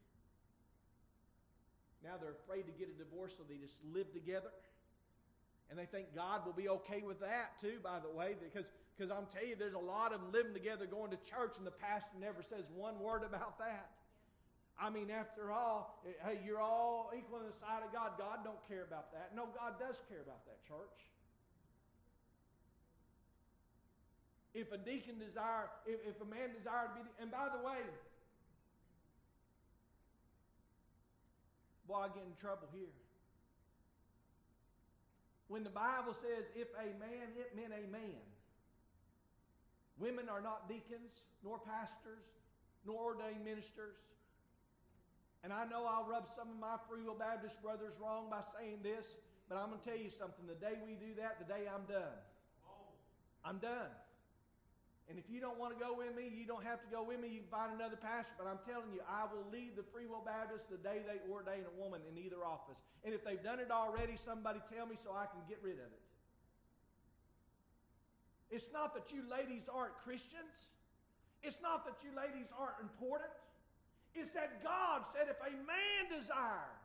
Now 2.06 2.14
they're 2.22 2.38
afraid 2.46 2.70
to 2.70 2.74
get 2.78 2.86
a 2.86 2.94
divorce, 2.94 3.34
so 3.34 3.42
they 3.42 3.58
just 3.58 3.74
live 3.90 4.06
together. 4.14 4.54
And 5.72 5.74
they 5.74 5.90
think 5.90 6.14
God 6.14 6.46
will 6.46 6.54
be 6.54 6.70
okay 6.86 7.02
with 7.02 7.18
that 7.18 7.58
too, 7.58 7.82
by 7.82 7.98
the 7.98 8.12
way, 8.14 8.38
because 8.38 8.70
because 8.94 9.10
I'm 9.10 9.26
telling 9.34 9.50
you, 9.50 9.58
there's 9.58 9.74
a 9.74 9.82
lot 9.82 10.14
of 10.14 10.22
them 10.22 10.30
living 10.30 10.54
together 10.54 10.86
going 10.86 11.10
to 11.10 11.18
church, 11.26 11.58
and 11.58 11.66
the 11.66 11.74
pastor 11.74 12.14
never 12.14 12.46
says 12.46 12.62
one 12.70 12.94
word 13.02 13.26
about 13.26 13.58
that. 13.58 13.90
I 14.78 14.86
mean, 14.86 15.10
after 15.10 15.50
all, 15.50 15.98
hey, 16.22 16.38
you're 16.46 16.62
all 16.62 17.10
equal 17.10 17.42
in 17.42 17.50
the 17.50 17.58
sight 17.58 17.82
of 17.82 17.90
God. 17.90 18.14
God 18.22 18.46
don't 18.46 18.62
care 18.70 18.86
about 18.86 19.10
that. 19.10 19.34
No, 19.34 19.50
God 19.50 19.82
does 19.82 19.98
care 20.06 20.22
about 20.22 20.46
that, 20.46 20.62
church. 20.62 20.98
If 24.54 24.70
a 24.70 24.78
deacon 24.78 25.18
desire, 25.18 25.66
if, 25.90 25.98
if 26.06 26.22
a 26.22 26.28
man 26.30 26.54
desire 26.54 26.86
to 26.86 26.94
be, 26.94 27.02
and 27.18 27.34
by 27.34 27.50
the 27.50 27.58
way, 27.66 27.82
boy, 31.88 32.04
I 32.04 32.08
get 32.08 32.24
in 32.24 32.36
trouble 32.40 32.68
here. 32.72 32.92
When 35.48 35.62
the 35.62 35.70
Bible 35.70 36.16
says, 36.16 36.48
if 36.56 36.68
a 36.74 36.88
man, 36.98 37.36
it 37.36 37.52
meant 37.54 37.72
a 37.72 37.84
man. 37.92 38.24
Women 39.98 40.28
are 40.28 40.40
not 40.40 40.68
deacons, 40.68 41.12
nor 41.44 41.60
pastors, 41.60 42.24
nor 42.86 43.14
ordained 43.14 43.44
ministers. 43.44 44.00
And 45.44 45.52
I 45.52 45.68
know 45.68 45.84
I'll 45.84 46.08
rub 46.08 46.24
some 46.34 46.48
of 46.48 46.58
my 46.58 46.80
Free 46.88 47.04
Will 47.04 47.14
Baptist 47.14 47.60
brothers 47.62 47.92
wrong 48.00 48.32
by 48.32 48.40
saying 48.56 48.80
this, 48.82 49.04
but 49.48 49.60
I'm 49.60 49.68
going 49.68 49.80
to 49.80 49.84
tell 49.84 50.00
you 50.00 50.08
something. 50.08 50.48
The 50.48 50.56
day 50.56 50.80
we 50.80 50.96
do 50.96 51.12
that, 51.20 51.36
the 51.38 51.44
day 51.44 51.68
I'm 51.68 51.84
done. 51.84 52.18
I'm 53.44 53.58
done. 53.58 53.92
And 55.08 55.20
if 55.20 55.28
you 55.28 55.36
don't 55.36 55.60
want 55.60 55.76
to 55.76 55.80
go 55.80 55.92
with 55.92 56.16
me, 56.16 56.32
you 56.32 56.48
don't 56.48 56.64
have 56.64 56.80
to 56.80 56.88
go 56.88 57.04
with 57.04 57.20
me. 57.20 57.28
You 57.28 57.44
can 57.44 57.52
find 57.52 57.70
another 57.76 58.00
pastor. 58.00 58.32
But 58.40 58.48
I'm 58.48 58.60
telling 58.64 58.88
you, 58.88 59.04
I 59.04 59.28
will 59.28 59.44
leave 59.52 59.76
the 59.76 59.84
Free 59.92 60.08
Will 60.08 60.24
Baptist 60.24 60.64
the 60.72 60.80
day 60.80 61.04
they 61.04 61.20
ordain 61.28 61.68
a 61.68 61.74
woman 61.76 62.00
in 62.08 62.16
either 62.16 62.40
office. 62.40 62.80
And 63.04 63.12
if 63.12 63.20
they've 63.20 63.42
done 63.44 63.60
it 63.60 63.68
already, 63.68 64.16
somebody 64.16 64.64
tell 64.72 64.88
me 64.88 64.96
so 64.96 65.12
I 65.12 65.28
can 65.28 65.44
get 65.44 65.60
rid 65.60 65.76
of 65.76 65.92
it. 65.92 66.04
It's 68.48 68.72
not 68.72 68.96
that 68.96 69.12
you 69.12 69.20
ladies 69.28 69.68
aren't 69.68 69.92
Christians. 70.08 70.72
It's 71.44 71.60
not 71.60 71.84
that 71.84 72.00
you 72.00 72.08
ladies 72.16 72.48
aren't 72.56 72.80
important. 72.80 73.28
It's 74.16 74.32
that 74.32 74.64
God 74.64 75.04
said 75.12 75.28
if 75.28 75.36
a 75.44 75.52
man 75.68 76.00
desired, 76.08 76.80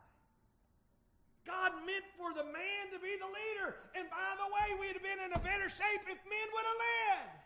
God 1.48 1.72
meant 1.88 2.04
for 2.20 2.36
the 2.36 2.44
man 2.44 2.82
to 2.92 2.98
be 3.00 3.16
the 3.16 3.30
leader. 3.32 3.80
And 3.96 4.04
by 4.12 4.36
the 4.36 4.48
way, 4.52 4.66
we'd 4.76 4.92
have 4.92 5.06
been 5.06 5.24
in 5.24 5.32
a 5.32 5.40
better 5.40 5.72
shape 5.72 6.04
if 6.04 6.20
men 6.28 6.46
would 6.52 6.66
have 6.68 6.80
led. 6.84 7.39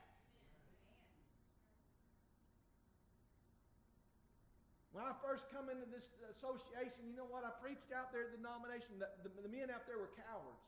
When 4.94 5.02
I 5.02 5.10
first 5.18 5.50
come 5.50 5.66
into 5.66 5.90
this 5.90 6.06
association, 6.38 7.10
you 7.10 7.18
know 7.18 7.26
what? 7.26 7.42
I 7.42 7.50
preached 7.58 7.90
out 7.90 8.14
there 8.14 8.30
at 8.30 8.30
the 8.30 8.38
denomination. 8.38 9.02
The, 9.02 9.10
the, 9.26 9.30
the 9.42 9.50
men 9.50 9.66
out 9.74 9.90
there 9.90 9.98
were 9.98 10.14
cowards. 10.14 10.62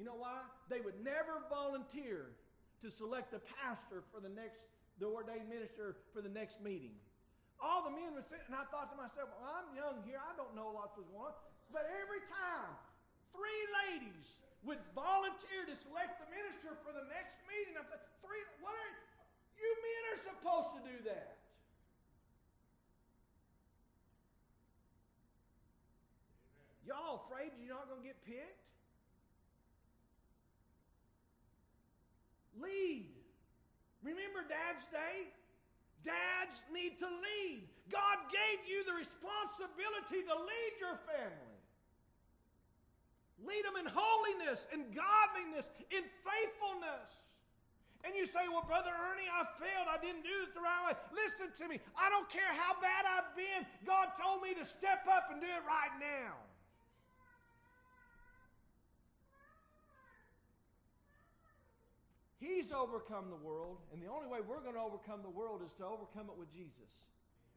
You 0.00 0.08
know 0.08 0.16
why? 0.16 0.48
They 0.72 0.80
would 0.80 0.96
never 1.04 1.44
volunteer 1.52 2.32
to 2.80 2.88
select 2.88 3.36
a 3.36 3.42
pastor 3.60 4.00
for 4.08 4.24
the 4.24 4.32
next, 4.32 4.64
the 4.96 5.12
ordained 5.12 5.52
minister 5.52 6.00
for 6.16 6.24
the 6.24 6.32
next 6.32 6.64
meeting. 6.64 6.96
All 7.60 7.84
the 7.84 7.92
men 7.92 8.16
were 8.16 8.24
sitting, 8.24 8.48
and 8.48 8.56
I 8.56 8.64
thought 8.72 8.88
to 8.94 8.98
myself, 8.98 9.28
well, 9.36 9.44
I'm 9.44 9.76
young 9.76 10.00
here. 10.08 10.16
I 10.16 10.32
don't 10.32 10.56
know 10.56 10.72
what's 10.72 10.96
going 10.96 11.12
on. 11.12 11.36
But 11.68 11.84
every 12.00 12.24
time, 12.32 12.72
three 13.36 13.62
ladies 13.84 14.40
would 14.64 14.80
volunteer 14.96 15.68
to 15.68 15.76
select 15.84 16.16
the 16.16 16.32
minister 16.32 16.80
for 16.80 16.96
the 16.96 17.04
next 17.12 17.36
meeting. 17.44 17.76
I'm 17.76 17.84
three, 18.24 18.40
what 18.64 18.72
are, 18.72 18.94
you 19.60 19.68
men 19.68 20.02
are 20.16 20.20
supposed 20.32 20.70
to 20.80 20.82
do 20.88 20.96
that. 21.12 21.38
Y'all 26.88 27.20
afraid 27.28 27.52
you're 27.60 27.76
not 27.76 27.84
going 27.84 28.00
to 28.00 28.08
get 28.08 28.16
picked? 28.24 28.64
Lead. 32.56 33.12
Remember 34.00 34.40
Dad's 34.48 34.88
Day? 34.88 35.28
Dads 36.00 36.56
need 36.72 36.96
to 37.04 37.08
lead. 37.12 37.68
God 37.92 38.32
gave 38.32 38.64
you 38.64 38.88
the 38.88 38.96
responsibility 38.96 40.24
to 40.24 40.32
lead 40.32 40.72
your 40.80 40.96
family. 41.04 41.60
Lead 43.44 43.68
them 43.68 43.76
in 43.76 43.84
holiness, 43.84 44.64
in 44.72 44.88
godliness, 44.88 45.68
in 45.92 46.08
faithfulness. 46.24 47.20
And 48.00 48.16
you 48.16 48.24
say, 48.24 48.48
Well, 48.48 48.64
Brother 48.64 48.96
Ernie, 48.96 49.28
I 49.28 49.44
failed. 49.60 49.92
I 49.92 50.00
didn't 50.00 50.24
do 50.24 50.32
it 50.48 50.56
the 50.56 50.64
right 50.64 50.88
way. 50.88 50.94
Listen 51.12 51.52
to 51.52 51.64
me. 51.68 51.84
I 52.00 52.08
don't 52.08 52.32
care 52.32 52.48
how 52.56 52.80
bad 52.80 53.04
I've 53.04 53.36
been. 53.36 53.68
God 53.84 54.16
told 54.16 54.40
me 54.40 54.56
to 54.56 54.64
step 54.64 55.04
up 55.04 55.28
and 55.28 55.44
do 55.44 55.50
it 55.50 55.64
right 55.68 55.92
now. 56.00 56.47
He's 62.38 62.70
overcome 62.70 63.34
the 63.34 63.42
world, 63.42 63.82
and 63.90 63.98
the 63.98 64.06
only 64.06 64.30
way 64.30 64.38
we're 64.38 64.62
going 64.62 64.78
to 64.78 64.86
overcome 64.86 65.26
the 65.26 65.34
world 65.34 65.58
is 65.66 65.74
to 65.82 65.84
overcome 65.84 66.30
it 66.30 66.38
with 66.38 66.46
Jesus. 66.54 66.90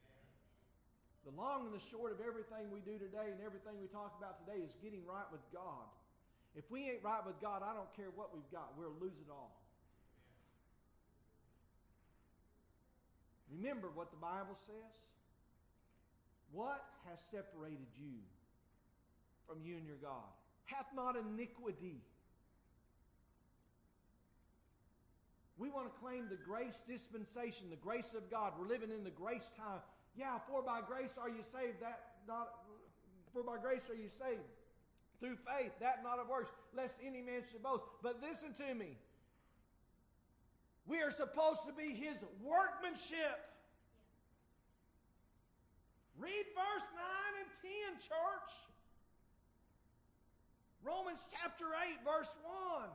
Amen. 0.09 1.29
The 1.29 1.33
long 1.37 1.69
and 1.69 1.73
the 1.77 1.85
short 1.93 2.09
of 2.09 2.17
everything 2.17 2.73
we 2.73 2.81
do 2.81 2.97
today 2.97 3.29
and 3.29 3.37
everything 3.45 3.77
we 3.77 3.85
talk 3.93 4.17
about 4.17 4.41
today 4.41 4.57
is 4.65 4.73
getting 4.81 5.05
right 5.05 5.29
with 5.29 5.45
God. 5.53 5.85
If 6.57 6.65
we 6.73 6.89
ain't 6.89 7.05
right 7.05 7.21
with 7.21 7.37
God, 7.37 7.61
I 7.61 7.77
don't 7.77 7.93
care 7.93 8.09
what 8.17 8.33
we've 8.33 8.49
got, 8.49 8.73
we'll 8.73 8.97
lose 8.97 9.15
it 9.21 9.29
all. 9.29 9.53
Remember 13.53 13.93
what 13.93 14.09
the 14.09 14.17
Bible 14.17 14.57
says. 14.65 14.97
What 16.51 16.83
has 17.07 17.19
separated 17.29 17.87
you 18.01 18.17
from 19.47 19.61
you 19.63 19.77
and 19.77 19.85
your 19.85 20.01
God? 20.01 20.27
Hath 20.65 20.87
not 20.95 21.15
iniquity 21.15 22.01
We 25.61 25.69
want 25.69 25.85
to 25.85 25.93
claim 26.01 26.25
the 26.25 26.41
grace 26.41 26.81
dispensation, 26.89 27.69
the 27.69 27.77
grace 27.77 28.17
of 28.17 28.25
God. 28.33 28.57
We're 28.57 28.65
living 28.65 28.89
in 28.89 29.05
the 29.05 29.13
grace 29.13 29.45
time. 29.53 29.85
Yeah, 30.17 30.41
for 30.49 30.65
by 30.65 30.81
grace 30.81 31.13
are 31.21 31.29
you 31.29 31.45
saved. 31.53 31.77
That 31.85 32.17
not 32.27 32.65
for 33.29 33.45
by 33.45 33.61
grace 33.61 33.85
are 33.85 33.93
you 33.93 34.09
saved. 34.17 34.41
Through 35.21 35.37
faith, 35.45 35.69
that 35.77 36.01
not 36.01 36.17
of 36.17 36.33
works, 36.33 36.49
lest 36.73 36.97
any 37.05 37.21
man 37.21 37.45
should 37.45 37.61
boast. 37.61 37.85
But 38.01 38.17
listen 38.25 38.57
to 38.57 38.73
me. 38.73 38.97
We 40.89 40.97
are 41.05 41.13
supposed 41.13 41.61
to 41.69 41.73
be 41.77 41.93
his 41.93 42.17
workmanship. 42.41 43.37
Read 46.17 46.45
verse 46.57 46.87
9 46.89 47.05
and 47.37 48.01
10, 48.01 48.09
church. 48.09 48.51
Romans 50.81 51.21
chapter 51.29 51.69
8, 51.69 52.01
verse 52.01 52.33
1. 52.81 52.89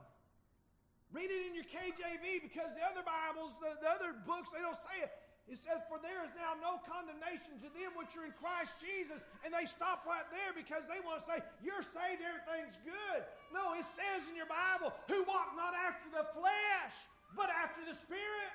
Read 1.16 1.32
it 1.32 1.48
in 1.48 1.56
your 1.56 1.64
KJV 1.64 2.44
because 2.44 2.76
the 2.76 2.84
other 2.84 3.00
Bibles, 3.00 3.56
the, 3.56 3.72
the 3.80 3.88
other 3.88 4.12
books, 4.28 4.52
they 4.52 4.60
don't 4.60 4.76
say 4.84 5.00
it. 5.00 5.08
It 5.48 5.56
says, 5.64 5.80
For 5.88 5.96
there 5.96 6.20
is 6.28 6.34
now 6.36 6.60
no 6.60 6.76
condemnation 6.84 7.56
to 7.64 7.72
them 7.72 7.96
which 7.96 8.12
are 8.20 8.28
in 8.28 8.36
Christ 8.36 8.76
Jesus. 8.84 9.24
And 9.40 9.48
they 9.48 9.64
stop 9.64 10.04
right 10.04 10.28
there 10.28 10.52
because 10.52 10.84
they 10.84 11.00
want 11.00 11.24
to 11.24 11.24
say, 11.24 11.40
You're 11.64 11.80
saved, 11.80 12.20
everything's 12.20 12.76
good. 12.84 13.24
No, 13.48 13.72
it 13.80 13.88
says 13.96 14.28
in 14.28 14.36
your 14.36 14.50
Bible, 14.50 14.92
Who 15.08 15.24
walk 15.24 15.56
not 15.56 15.72
after 15.72 16.04
the 16.12 16.28
flesh, 16.36 16.94
but 17.32 17.48
after 17.48 17.80
the 17.88 17.96
Spirit. 18.04 18.52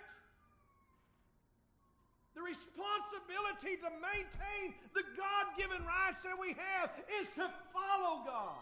The 2.38 2.46
responsibility 2.46 3.82
to 3.82 3.90
maintain 3.98 4.78
the 4.94 5.02
God 5.18 5.58
given 5.58 5.82
rights 5.82 6.22
that 6.22 6.38
we 6.38 6.54
have 6.54 6.94
is 7.10 7.26
to 7.42 7.50
follow 7.74 8.22
God, 8.22 8.62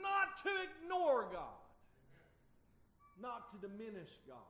not 0.00 0.40
to 0.48 0.52
ignore 0.64 1.28
God 1.28 1.59
not 3.20 3.52
to 3.52 3.56
diminish 3.60 4.08
God. 4.26 4.48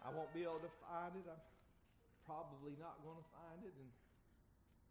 I 0.00 0.14
won't 0.14 0.32
be 0.32 0.42
able 0.42 0.62
to 0.62 0.72
find 0.86 1.12
it. 1.18 1.26
I'm 1.26 1.42
probably 2.24 2.78
not 2.78 2.96
going 3.02 3.18
to 3.18 3.28
find 3.36 3.60
it, 3.66 3.74
and 3.74 3.90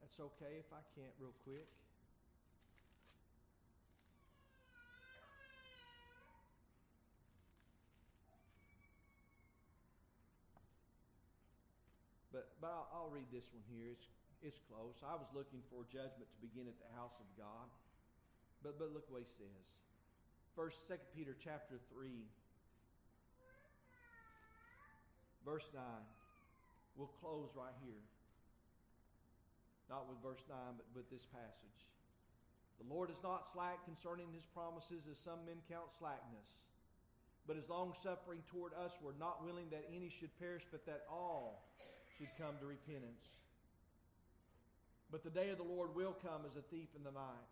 that's 0.04 0.20
okay 0.20 0.60
if 0.60 0.70
I 0.76 0.84
can't 0.94 1.16
real 1.20 1.34
quick. 1.48 1.66
But, 12.62 12.72
I'll, 12.72 12.88
I'll 12.94 13.12
read 13.12 13.28
this 13.32 13.46
one 13.52 13.64
here. 13.68 13.92
It's, 13.92 14.08
it's 14.42 14.60
close. 14.72 14.96
I 15.04 15.16
was 15.16 15.28
looking 15.36 15.60
for 15.68 15.84
judgment 15.92 16.28
to 16.28 16.40
begin 16.40 16.68
at 16.70 16.78
the 16.80 16.92
house 16.96 17.16
of 17.20 17.28
God. 17.36 17.68
But, 18.64 18.80
but 18.80 18.96
look 18.96 19.06
what 19.12 19.22
he 19.22 19.32
says. 19.38 19.66
First, 20.56 20.88
Second 20.88 21.12
Peter 21.12 21.36
chapter 21.36 21.84
3, 21.92 22.08
verse 25.44 25.68
9. 25.76 25.84
We'll 26.96 27.12
close 27.20 27.52
right 27.60 27.76
here. 27.84 28.00
Not 29.92 30.08
with 30.08 30.18
verse 30.24 30.42
9, 30.48 30.80
but 30.80 30.88
with 30.96 31.12
this 31.12 31.28
passage. 31.30 31.80
The 32.80 32.88
Lord 32.88 33.12
is 33.12 33.20
not 33.20 33.52
slack 33.52 33.84
concerning 33.84 34.32
his 34.32 34.48
promises, 34.56 35.04
as 35.12 35.20
some 35.22 35.44
men 35.46 35.60
count 35.68 35.92
slackness, 36.00 36.50
but 37.48 37.56
is 37.56 37.68
long 37.70 37.94
suffering 38.04 38.42
toward 38.52 38.74
us, 38.74 38.92
we're 39.00 39.16
not 39.20 39.44
willing 39.44 39.70
that 39.72 39.86
any 39.92 40.10
should 40.10 40.34
perish, 40.40 40.64
but 40.72 40.86
that 40.88 41.06
all 41.12 41.68
should 42.18 42.32
come 42.38 42.56
to 42.60 42.66
repentance. 42.66 43.24
But 45.12 45.24
the 45.24 45.30
day 45.30 45.50
of 45.50 45.58
the 45.58 45.64
Lord 45.64 45.96
will 45.96 46.16
come 46.24 46.42
as 46.50 46.56
a 46.58 46.64
thief 46.74 46.90
in 46.96 47.04
the 47.04 47.12
night, 47.12 47.48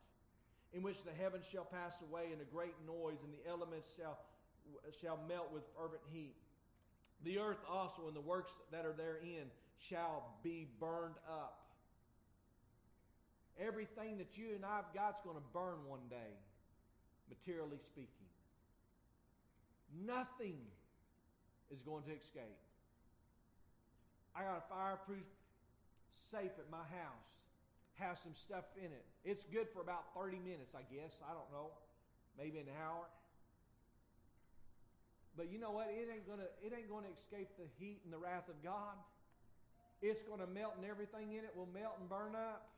in 0.74 0.82
which 0.82 1.04
the 1.06 1.14
heavens 1.14 1.46
shall 1.52 1.66
pass 1.66 1.94
away, 2.10 2.34
in 2.34 2.42
a 2.42 2.50
great 2.52 2.74
noise, 2.88 3.20
and 3.24 3.32
the 3.32 3.50
elements 3.50 3.88
shall, 3.96 4.18
shall 5.02 5.20
melt 5.28 5.52
with 5.54 5.64
fervent 5.78 6.02
heat. 6.12 6.36
The 7.24 7.40
earth 7.40 7.62
also 7.70 8.08
and 8.08 8.16
the 8.16 8.22
works 8.22 8.52
that 8.72 8.86
are 8.86 8.94
therein 8.94 9.48
shall 9.90 10.24
be 10.44 10.68
burned 10.80 11.16
up. 11.30 11.60
Everything 13.60 14.18
that 14.18 14.36
you 14.36 14.56
and 14.56 14.66
I've 14.66 14.92
got 14.94 15.10
is 15.10 15.22
going 15.24 15.38
to 15.38 15.48
burn 15.54 15.78
one 15.88 16.04
day, 16.10 16.34
materially 17.30 17.78
speaking. 17.86 18.28
Nothing 20.06 20.58
is 21.72 21.80
going 21.86 22.04
to 22.04 22.12
escape. 22.12 22.58
I 24.36 24.44
got 24.44 24.58
a 24.58 24.66
fireproof 24.70 25.26
safe 26.32 26.52
at 26.58 26.68
my 26.70 26.84
house. 26.90 27.30
Has 28.02 28.18
some 28.26 28.34
stuff 28.34 28.66
in 28.76 28.90
it. 28.90 29.06
It's 29.24 29.46
good 29.54 29.70
for 29.70 29.82
about 29.82 30.10
30 30.18 30.42
minutes, 30.42 30.74
I 30.74 30.82
guess. 30.90 31.14
I 31.22 31.38
don't 31.38 31.50
know. 31.54 31.70
Maybe 32.38 32.58
an 32.58 32.74
hour. 32.82 33.06
But 35.38 35.54
you 35.54 35.60
know 35.60 35.70
what? 35.70 35.94
It 35.94 36.10
ain't 36.10 36.26
gonna 36.26 36.50
it 36.62 36.74
ain't 36.74 36.90
gonna 36.90 37.10
escape 37.14 37.50
the 37.58 37.66
heat 37.78 38.02
and 38.06 38.14
the 38.14 38.18
wrath 38.18 38.50
of 38.50 38.58
God. 38.64 38.98
It's 40.02 40.22
gonna 40.26 40.50
melt 40.50 40.74
and 40.78 40.86
everything 40.86 41.34
in 41.34 41.46
it 41.46 41.54
will 41.56 41.70
melt 41.74 41.98
and 42.00 42.10
burn 42.10 42.34
up. 42.34 42.70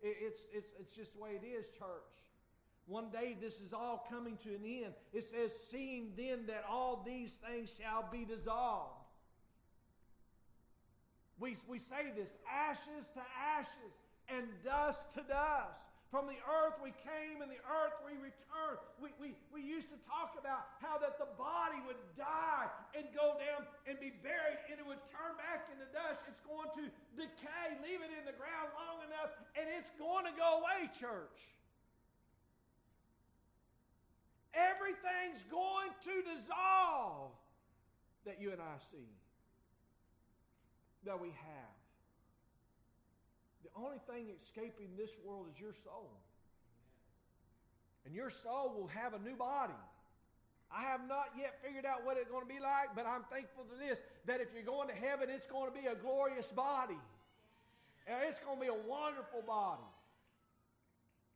It, 0.00 0.16
it's 0.20 0.40
it's 0.52 0.70
it's 0.80 0.92
just 0.94 1.14
the 1.16 1.20
way 1.20 1.40
it 1.40 1.44
is, 1.44 1.64
church. 1.78 2.12
One 2.86 3.10
day 3.10 3.36
this 3.40 3.54
is 3.60 3.72
all 3.72 4.06
coming 4.10 4.38
to 4.44 4.50
an 4.50 4.64
end. 4.64 4.92
It 5.12 5.24
says, 5.30 5.52
Seeing 5.70 6.12
then 6.16 6.46
that 6.46 6.64
all 6.68 7.02
these 7.06 7.32
things 7.46 7.70
shall 7.78 8.08
be 8.10 8.24
dissolved. 8.24 9.01
We, 11.40 11.56
we 11.68 11.78
say 11.78 12.12
this 12.16 12.30
ashes 12.44 13.04
to 13.14 13.22
ashes 13.40 13.92
and 14.28 14.46
dust 14.64 15.00
to 15.14 15.22
dust. 15.26 15.80
From 16.12 16.28
the 16.28 16.36
earth 16.44 16.76
we 16.84 16.92
came 17.00 17.40
and 17.40 17.48
the 17.48 17.62
earth 17.64 17.96
we 18.04 18.12
return. 18.20 18.76
We, 19.00 19.16
we, 19.16 19.32
we 19.48 19.64
used 19.64 19.88
to 19.88 19.96
talk 20.04 20.36
about 20.36 20.68
how 20.84 21.00
that 21.00 21.16
the 21.16 21.32
body 21.40 21.80
would 21.88 21.96
die 22.20 22.68
and 22.92 23.08
go 23.16 23.40
down 23.40 23.64
and 23.88 23.96
be 23.96 24.12
buried 24.20 24.60
and 24.68 24.76
it 24.76 24.84
would 24.84 25.00
turn 25.08 25.32
back 25.40 25.72
into 25.72 25.88
dust. 25.88 26.20
It's 26.28 26.44
going 26.44 26.68
to 26.76 26.84
decay. 27.16 27.66
Leave 27.80 28.04
it 28.04 28.12
in 28.12 28.28
the 28.28 28.36
ground 28.36 28.68
long 28.76 29.00
enough 29.08 29.32
and 29.56 29.64
it's 29.72 29.88
going 29.96 30.28
to 30.28 30.34
go 30.36 30.60
away, 30.60 30.92
church. 31.00 31.40
Everything's 34.52 35.40
going 35.48 35.96
to 36.04 36.14
dissolve 36.28 37.32
that 38.28 38.36
you 38.36 38.52
and 38.52 38.60
I 38.60 38.76
see, 38.92 39.08
that 41.06 41.20
we 41.20 41.28
have. 41.28 41.74
The 43.62 43.70
only 43.76 43.98
thing 44.10 44.26
escaping 44.34 44.88
this 44.96 45.10
world 45.24 45.46
is 45.52 45.60
your 45.60 45.74
soul. 45.84 46.10
And 48.04 48.14
your 48.14 48.30
soul 48.30 48.74
will 48.76 48.88
have 48.88 49.14
a 49.14 49.18
new 49.18 49.36
body. 49.36 49.78
I 50.74 50.82
have 50.82 51.06
not 51.06 51.28
yet 51.36 51.60
figured 51.62 51.84
out 51.84 52.04
what 52.04 52.16
it's 52.16 52.30
going 52.30 52.42
to 52.42 52.48
be 52.48 52.60
like, 52.60 52.96
but 52.96 53.06
I'm 53.06 53.22
thankful 53.30 53.64
for 53.68 53.76
this 53.76 54.00
that 54.26 54.40
if 54.40 54.48
you're 54.54 54.64
going 54.64 54.88
to 54.88 54.94
heaven, 54.94 55.28
it's 55.28 55.46
going 55.46 55.70
to 55.70 55.76
be 55.76 55.86
a 55.86 55.94
glorious 55.94 56.48
body. 56.48 56.98
And 58.06 58.16
it's 58.26 58.40
going 58.40 58.56
to 58.56 58.62
be 58.62 58.72
a 58.72 58.82
wonderful 58.88 59.42
body. 59.46 59.86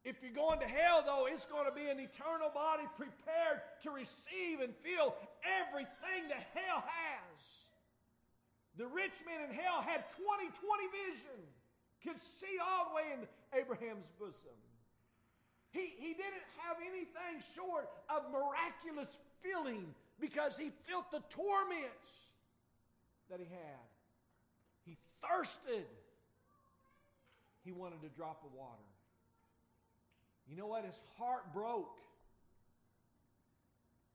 If 0.05 0.23
you're 0.23 0.35
going 0.35 0.61
to 0.61 0.67
hell, 0.67 1.03
though, 1.05 1.27
it's 1.27 1.45
going 1.47 1.67
to 1.67 1.75
be 1.75 1.91
an 1.91 1.99
eternal 1.99 2.51
body 2.55 2.85
prepared 2.97 3.61
to 3.83 3.91
receive 3.91 4.62
and 4.62 4.73
feel 4.83 5.14
everything 5.43 6.31
that 6.31 6.47
hell 6.55 6.83
has. 6.87 7.66
The 8.77 8.87
rich 8.87 9.16
man 9.24 9.49
in 9.49 9.57
hell 9.57 9.81
had 9.81 10.05
20 10.12 10.53
20 10.53 10.87
vision, 10.93 11.41
could 12.05 12.20
see 12.20 12.61
all 12.61 12.93
the 12.93 12.95
way 12.95 13.07
into 13.12 13.27
Abraham's 13.57 14.07
bosom. 14.20 14.57
He, 15.72 15.93
he 15.99 16.12
didn't 16.14 16.47
have 16.64 16.77
anything 16.81 17.43
short 17.55 17.89
of 18.09 18.31
miraculous 18.33 19.12
feeling 19.43 19.93
because 20.20 20.57
he 20.57 20.70
felt 20.89 21.11
the 21.11 21.20
torments 21.29 22.09
that 23.29 23.41
he 23.41 23.47
had. 23.47 23.87
He 24.85 24.97
thirsted. 25.20 25.85
He 27.64 27.72
wanted 27.72 27.99
a 28.05 28.16
drop 28.16 28.43
of 28.45 28.53
water. 28.55 28.89
You 30.49 30.57
know 30.57 30.66
what? 30.66 30.85
His 30.85 30.95
heart 31.18 31.53
broke 31.53 31.99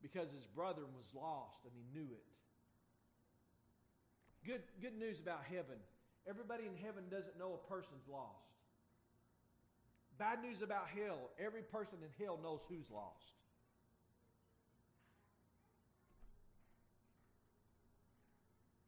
because 0.01 0.31
his 0.31 0.47
brother 0.55 0.81
was 0.95 1.05
lost 1.13 1.59
and 1.65 1.73
he 1.75 1.99
knew 1.99 2.07
it. 2.07 2.30
Good, 4.45 4.61
good 4.81 4.97
news 4.97 5.19
about 5.21 5.45
heaven. 5.45 5.77
Everybody 6.27 6.65
in 6.65 6.73
heaven 6.81 7.05
doesn't 7.09 7.37
know 7.37 7.57
a 7.57 7.61
person's 7.69 8.05
lost. 8.09 8.41
Bad 10.17 10.41
news 10.41 10.61
about 10.61 10.89
hell. 10.93 11.29
Every 11.37 11.61
person 11.61 11.97
in 12.01 12.09
hell 12.23 12.39
knows 12.41 12.59
who's 12.69 12.89
lost. 12.93 13.21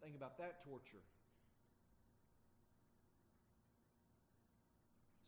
Think 0.01 0.15
about 0.17 0.37
that 0.37 0.65
torture. 0.65 1.01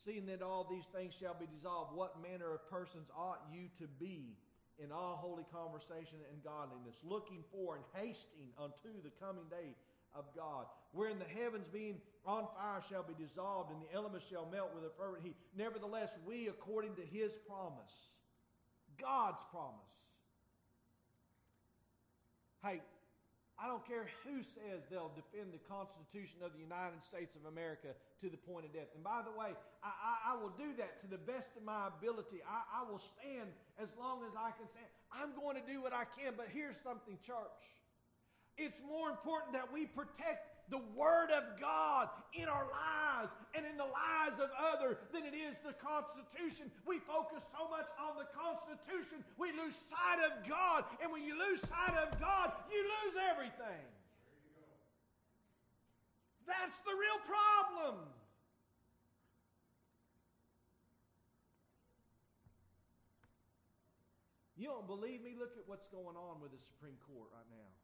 Seeing 0.06 0.26
that 0.28 0.42
all 0.42 0.68
these 0.70 0.86
things 0.94 1.14
shall 1.18 1.34
be 1.34 1.50
dissolved, 1.50 1.96
what 1.96 2.22
manner 2.22 2.54
of 2.54 2.62
persons 2.70 3.10
ought 3.18 3.42
you 3.50 3.70
to 3.82 3.88
be 3.98 4.38
in 4.78 4.92
all 4.92 5.18
holy 5.18 5.46
conversation 5.50 6.20
and 6.30 6.44
godliness, 6.44 6.94
looking 7.02 7.42
for 7.50 7.80
and 7.80 7.86
hasting 7.96 8.52
unto 8.60 8.94
the 9.02 9.10
coming 9.18 9.48
day 9.50 9.74
of 10.16 10.26
God, 10.36 10.66
wherein 10.94 11.20
the 11.20 11.28
heavens 11.28 11.68
being 11.72 12.00
on 12.26 12.48
fire 12.58 12.82
shall 12.90 13.04
be 13.04 13.14
dissolved, 13.14 13.72
and 13.72 13.80
the 13.84 13.92
elements 13.94 14.26
shall 14.32 14.48
melt 14.50 14.74
with 14.74 14.84
a 14.84 14.94
fervent 14.98 15.24
heat. 15.24 15.36
Nevertheless, 15.56 16.10
we, 16.26 16.48
according 16.48 16.96
to 16.96 17.06
his 17.06 17.32
promise, 17.48 17.94
God's 19.00 19.44
promise. 19.52 19.94
Hey, 22.64 22.82
I 23.56 23.72
don't 23.72 23.86
care 23.88 24.04
who 24.28 24.44
says 24.58 24.84
they'll 24.92 25.16
defend 25.16 25.56
the 25.56 25.64
Constitution 25.72 26.44
of 26.44 26.52
the 26.52 26.60
United 26.60 27.00
States 27.08 27.32
of 27.40 27.48
America 27.48 27.96
to 28.20 28.28
the 28.28 28.42
point 28.42 28.68
of 28.68 28.76
death. 28.76 28.92
And 28.98 29.04
by 29.06 29.24
the 29.24 29.32
way, 29.32 29.56
I, 29.80 29.92
I, 29.96 30.14
I 30.28 30.34
will 30.36 30.52
do 30.60 30.76
that 30.76 31.00
to 31.06 31.08
the 31.08 31.22
best 31.22 31.48
of 31.56 31.64
my 31.64 31.88
ability. 31.88 32.44
I, 32.44 32.84
I 32.84 32.90
will 32.90 33.00
stand 33.16 33.48
as 33.80 33.88
long 33.96 34.28
as 34.28 34.36
I 34.36 34.52
can 34.60 34.68
stand. 34.76 34.90
I'm 35.08 35.32
going 35.40 35.56
to 35.56 35.64
do 35.64 35.80
what 35.80 35.96
I 35.96 36.04
can, 36.04 36.36
but 36.36 36.52
here's 36.52 36.76
something, 36.84 37.16
church. 37.24 37.64
It's 38.58 38.80
more 38.88 39.10
important 39.12 39.52
that 39.54 39.68
we 39.68 39.86
protect 39.86 40.56
the 40.72 40.82
Word 40.96 41.30
of 41.30 41.60
God 41.60 42.10
in 42.34 42.50
our 42.50 42.66
lives 42.66 43.30
and 43.54 43.68
in 43.68 43.78
the 43.78 43.86
lives 43.86 44.42
of 44.42 44.50
others 44.58 44.98
than 45.14 45.28
it 45.28 45.38
is 45.38 45.54
the 45.62 45.78
Constitution. 45.78 46.72
We 46.88 46.98
focus 47.06 47.44
so 47.54 47.70
much 47.70 47.86
on 48.02 48.18
the 48.18 48.26
Constitution, 48.34 49.22
we 49.38 49.52
lose 49.54 49.76
sight 49.92 50.24
of 50.24 50.48
God. 50.48 50.88
And 51.04 51.12
when 51.12 51.22
you 51.22 51.38
lose 51.38 51.62
sight 51.68 51.94
of 52.00 52.16
God, 52.18 52.56
you 52.72 52.82
lose 52.82 53.16
everything. 53.30 53.84
That's 56.48 56.78
the 56.86 56.94
real 56.94 57.20
problem. 57.28 58.08
You 64.56 64.72
don't 64.72 64.88
believe 64.88 65.22
me? 65.22 65.36
Look 65.38 65.52
at 65.60 65.68
what's 65.68 65.86
going 65.92 66.16
on 66.16 66.40
with 66.40 66.56
the 66.56 66.62
Supreme 66.64 66.96
Court 67.12 67.28
right 67.36 67.50
now. 67.52 67.75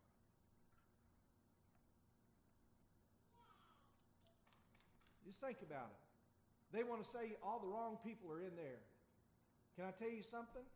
Just 5.32 5.40
think 5.40 5.64
about 5.64 5.88
it. 5.88 6.04
They 6.76 6.84
want 6.84 7.00
to 7.00 7.08
say 7.08 7.40
all 7.40 7.64
the 7.64 7.72
wrong 7.72 7.96
people 8.04 8.28
are 8.36 8.44
in 8.44 8.52
there. 8.60 8.84
Can 9.80 9.88
I 9.88 9.96
tell 9.96 10.12
you 10.12 10.28
something? 10.28 10.68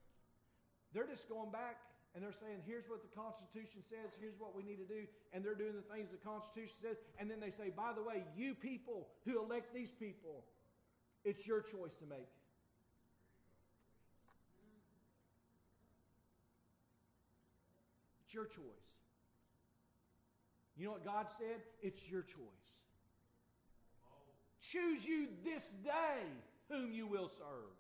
They're 0.96 1.12
just 1.12 1.28
going 1.28 1.52
back 1.52 1.76
and 2.16 2.24
they're 2.24 2.40
saying, 2.40 2.64
here's 2.64 2.88
what 2.88 3.04
the 3.04 3.12
Constitution 3.12 3.84
says, 3.92 4.16
here's 4.16 4.40
what 4.40 4.56
we 4.56 4.64
need 4.64 4.80
to 4.80 4.88
do, 4.88 5.04
and 5.36 5.44
they're 5.44 5.60
doing 5.60 5.76
the 5.76 5.84
things 5.92 6.08
the 6.08 6.24
Constitution 6.24 6.72
says, 6.80 6.96
and 7.20 7.28
then 7.28 7.44
they 7.44 7.52
say, 7.52 7.68
by 7.76 7.92
the 7.92 8.00
way, 8.00 8.24
you 8.32 8.56
people 8.56 9.12
who 9.28 9.44
elect 9.44 9.76
these 9.76 9.92
people, 10.00 10.48
it's 11.28 11.44
your 11.44 11.60
choice 11.60 11.92
to 12.00 12.08
make. 12.08 12.32
It's 18.24 18.32
your 18.32 18.46
choice. 18.46 18.88
You 20.80 20.86
know 20.88 20.96
what 20.96 21.04
God 21.04 21.28
said? 21.38 21.60
It's 21.84 22.00
your 22.08 22.22
choice. 22.22 22.85
Choose 24.72 25.04
you 25.06 25.28
this 25.44 25.64
day 25.84 26.26
whom 26.70 26.92
you 26.92 27.08
will 27.08 27.30
serve. 27.38 27.76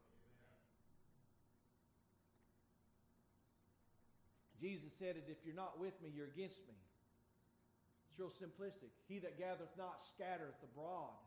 Jesus 4.61 4.89
said 4.99 5.15
it 5.17 5.25
if 5.27 5.38
you're 5.45 5.55
not 5.55 5.79
with 5.79 5.93
me, 6.01 6.09
you're 6.15 6.31
against 6.31 6.57
me. 6.67 6.77
It's 8.09 8.19
real 8.19 8.31
simplistic. 8.39 8.93
He 9.07 9.19
that 9.19 9.38
gathereth 9.38 9.73
not 9.77 9.99
scattereth 10.15 10.57
abroad. 10.63 11.17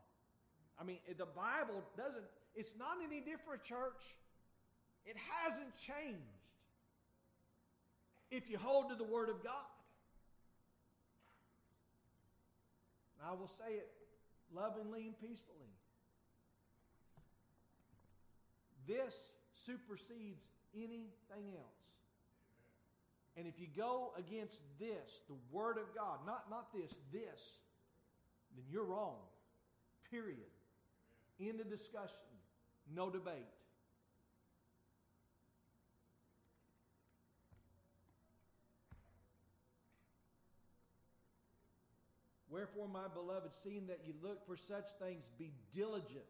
I 0.79 0.83
mean, 0.83 0.97
the 1.07 1.27
Bible 1.27 1.83
doesn't, 1.95 2.25
it's 2.55 2.71
not 2.79 2.97
any 3.03 3.19
different, 3.19 3.63
church. 3.63 4.01
It 5.05 5.15
hasn't 5.15 5.75
changed. 5.85 6.39
if 8.31 8.49
you 8.49 8.57
hold 8.57 8.89
to 8.89 8.95
the 8.95 9.03
Word 9.03 9.29
of 9.29 9.43
God. 9.43 9.69
I 13.23 13.33
will 13.33 13.49
say 13.59 13.73
it 13.75 13.89
lovingly 14.55 15.07
and 15.07 15.19
peacefully. 15.19 15.73
This 18.87 19.13
supersedes 19.65 20.47
anything 20.75 21.55
else. 21.55 21.79
And 23.37 23.47
if 23.47 23.59
you 23.59 23.67
go 23.75 24.11
against 24.17 24.57
this, 24.79 25.21
the 25.27 25.35
Word 25.51 25.77
of 25.77 25.95
God, 25.95 26.19
not, 26.25 26.49
not 26.49 26.73
this, 26.73 26.91
this, 27.11 27.39
then 28.55 28.65
you're 28.69 28.83
wrong. 28.83 29.15
Period. 30.09 30.39
End 31.39 31.61
of 31.61 31.69
discussion. 31.69 32.17
No 32.93 33.09
debate. 33.09 33.45
Wherefore, 42.59 42.89
my 42.91 43.07
beloved, 43.13 43.51
seeing 43.63 43.87
that 43.87 44.01
you 44.05 44.11
look 44.21 44.45
for 44.45 44.57
such 44.57 44.83
things, 44.99 45.23
be 45.37 45.53
diligent, 45.73 46.27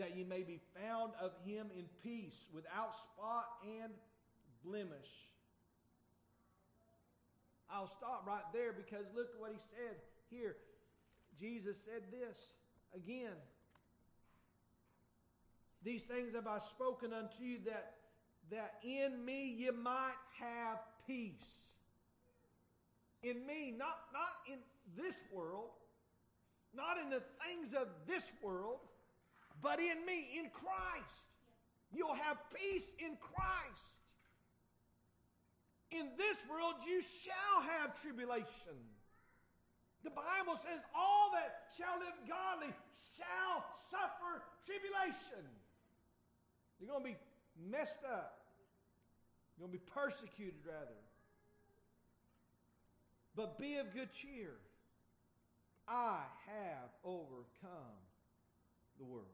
that 0.00 0.16
you 0.16 0.24
may 0.24 0.42
be 0.42 0.58
found 0.74 1.12
of 1.22 1.30
him 1.46 1.68
in 1.78 1.84
peace, 2.02 2.34
without 2.52 2.90
spot 3.14 3.46
and 3.62 3.92
blemish. 4.64 5.30
I'll 7.70 7.86
stop 7.86 8.24
right 8.26 8.42
there 8.52 8.72
because 8.72 9.06
look 9.14 9.28
what 9.38 9.52
he 9.52 9.58
said 9.58 9.94
here. 10.28 10.56
Jesus 11.38 11.76
said 11.84 12.02
this 12.10 12.36
again. 12.92 13.38
These 15.84 16.02
things 16.02 16.34
have 16.34 16.48
I 16.48 16.58
spoken 16.58 17.12
unto 17.12 17.44
you 17.44 17.58
that, 17.66 17.94
that 18.50 18.74
in 18.82 19.24
me 19.24 19.54
you 19.56 19.72
might 19.72 20.18
have 20.40 20.78
peace. 21.06 21.62
In 23.24 23.46
me, 23.46 23.72
not, 23.72 24.12
not 24.12 24.36
in 24.44 24.60
this 25.00 25.16
world, 25.32 25.72
not 26.76 27.00
in 27.00 27.08
the 27.08 27.22
things 27.40 27.72
of 27.72 27.88
this 28.06 28.22
world, 28.42 28.84
but 29.62 29.80
in 29.80 30.04
me, 30.04 30.36
in 30.36 30.52
Christ. 30.52 31.24
You'll 31.88 32.14
have 32.14 32.36
peace 32.52 32.84
in 33.00 33.16
Christ. 33.16 33.88
In 35.90 36.12
this 36.20 36.36
world, 36.50 36.74
you 36.84 37.00
shall 37.00 37.64
have 37.64 37.96
tribulation. 38.02 38.76
The 40.04 40.12
Bible 40.12 40.60
says, 40.60 40.84
All 40.92 41.32
that 41.32 41.72
shall 41.80 41.96
live 41.96 42.18
godly 42.28 42.74
shall 43.16 43.64
suffer 43.88 44.44
tribulation. 44.68 45.48
You're 46.76 46.92
going 46.92 47.08
to 47.08 47.10
be 47.16 47.20
messed 47.56 48.04
up. 48.04 48.44
You're 49.56 49.68
going 49.68 49.72
to 49.72 49.80
be 49.80 49.86
persecuted, 49.88 50.60
rather. 50.66 51.00
But 53.36 53.58
be 53.58 53.76
of 53.76 53.92
good 53.92 54.12
cheer. 54.12 54.52
I 55.88 56.20
have 56.46 56.90
overcome 57.04 57.98
the 58.98 59.04
world. 59.04 59.26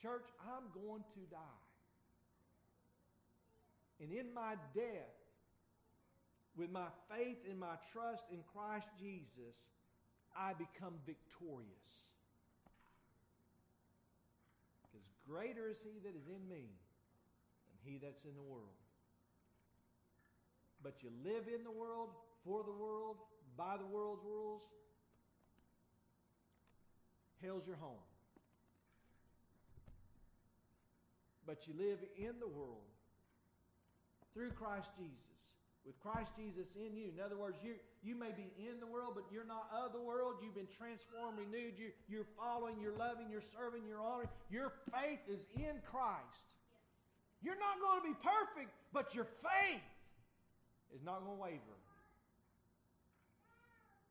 Church, 0.00 0.26
I'm 0.42 0.64
going 0.80 1.02
to 1.14 1.20
die. 1.30 1.66
And 4.00 4.12
in 4.12 4.32
my 4.34 4.54
death, 4.74 5.16
with 6.56 6.70
my 6.70 6.86
faith 7.10 7.38
and 7.48 7.58
my 7.58 7.76
trust 7.92 8.24
in 8.30 8.38
Christ 8.52 8.88
Jesus, 9.00 9.56
I 10.36 10.52
become 10.52 10.94
victorious. 11.06 11.66
Because 14.82 15.06
greater 15.26 15.68
is 15.68 15.76
he 15.82 15.98
that 16.04 16.14
is 16.14 16.28
in 16.28 16.46
me 16.48 16.68
he 17.86 17.98
that's 18.02 18.24
in 18.24 18.34
the 18.34 18.42
world. 18.42 18.76
But 20.82 21.02
you 21.02 21.10
live 21.24 21.44
in 21.48 21.64
the 21.64 21.70
world, 21.70 22.10
for 22.44 22.62
the 22.62 22.72
world, 22.72 23.16
by 23.56 23.76
the 23.78 23.86
world's 23.86 24.22
rules, 24.24 24.62
hell's 27.42 27.66
your 27.66 27.76
home. 27.76 28.04
But 31.46 31.66
you 31.66 31.74
live 31.78 31.98
in 32.18 32.38
the 32.40 32.48
world 32.48 32.84
through 34.34 34.50
Christ 34.50 34.88
Jesus 34.98 35.26
with 35.86 35.94
Christ 36.02 36.34
Jesus 36.34 36.66
in 36.74 36.98
you. 36.98 37.14
In 37.14 37.22
other 37.22 37.38
words, 37.38 37.56
you, 37.62 37.78
you 38.02 38.18
may 38.18 38.34
be 38.34 38.50
in 38.58 38.82
the 38.82 38.90
world, 38.90 39.14
but 39.14 39.22
you're 39.30 39.46
not 39.46 39.70
of 39.70 39.94
the 39.94 40.02
world. 40.02 40.42
You've 40.42 40.58
been 40.58 40.68
transformed, 40.74 41.38
renewed. 41.38 41.78
You, 41.78 41.94
you're 42.10 42.26
following, 42.34 42.74
you're 42.82 42.98
loving, 42.98 43.30
you're 43.30 43.46
serving, 43.54 43.86
you're 43.86 44.02
honoring. 44.02 44.28
Your 44.50 44.74
faith 44.90 45.22
is 45.30 45.38
in 45.54 45.78
Christ. 45.86 46.42
You're 47.46 47.62
not 47.62 47.78
going 47.78 48.02
to 48.02 48.06
be 48.10 48.18
perfect, 48.18 48.74
but 48.90 49.14
your 49.14 49.30
faith 49.38 49.86
is 50.90 50.98
not 51.06 51.22
going 51.22 51.38
to 51.38 51.42
waver. 51.46 51.78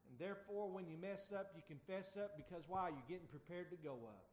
And 0.07 0.15
therefore, 0.15 0.71
when 0.71 0.87
you 0.87 0.95
mess 0.95 1.19
up, 1.35 1.51
you 1.51 1.59
confess 1.67 2.15
up 2.15 2.39
because 2.39 2.63
why? 2.71 2.95
You're 2.95 3.11
getting 3.11 3.27
prepared 3.27 3.75
to 3.75 3.79
go 3.83 3.99
up. 4.07 4.23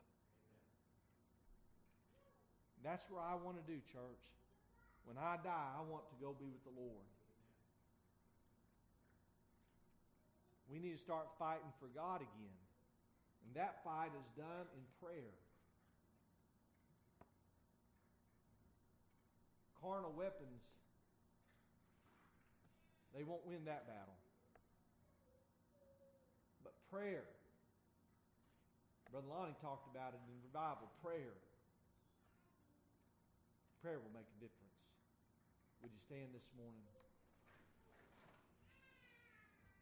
That's 2.87 3.03
where 3.11 3.19
I 3.19 3.35
want 3.35 3.59
to 3.59 3.67
do, 3.67 3.83
church. 3.91 4.23
When 5.03 5.19
I 5.19 5.35
die, 5.43 5.71
I 5.75 5.83
want 5.83 6.07
to 6.15 6.17
go 6.23 6.39
be 6.39 6.47
with 6.47 6.63
the 6.63 6.75
Lord. 6.79 7.07
We 10.71 10.79
need 10.79 10.95
to 10.95 11.03
start 11.03 11.27
fighting 11.43 11.75
for 11.83 11.91
God 11.91 12.23
again. 12.23 12.59
And 13.51 13.59
that 13.59 13.83
fight 13.83 14.15
is 14.15 14.29
done 14.39 14.71
in 14.79 14.87
prayer. 15.03 15.35
Carnal 19.83 20.15
weapons, 20.15 20.63
they 23.11 23.27
won't 23.27 23.43
win 23.43 23.67
that 23.67 23.91
battle. 23.91 24.15
But 26.63 26.73
prayer, 26.87 27.27
Brother 29.11 29.27
Lonnie 29.27 29.59
talked 29.61 29.91
about 29.91 30.15
it 30.15 30.23
in 30.25 30.39
revival, 30.47 30.87
prayer. 31.03 31.35
Prayer 33.83 33.99
will 33.99 34.15
make 34.15 34.31
a 34.31 34.39
difference. 34.39 34.79
Would 35.83 35.91
you 35.91 36.03
stand 36.07 36.31
this 36.31 36.47
morning? 36.55 36.87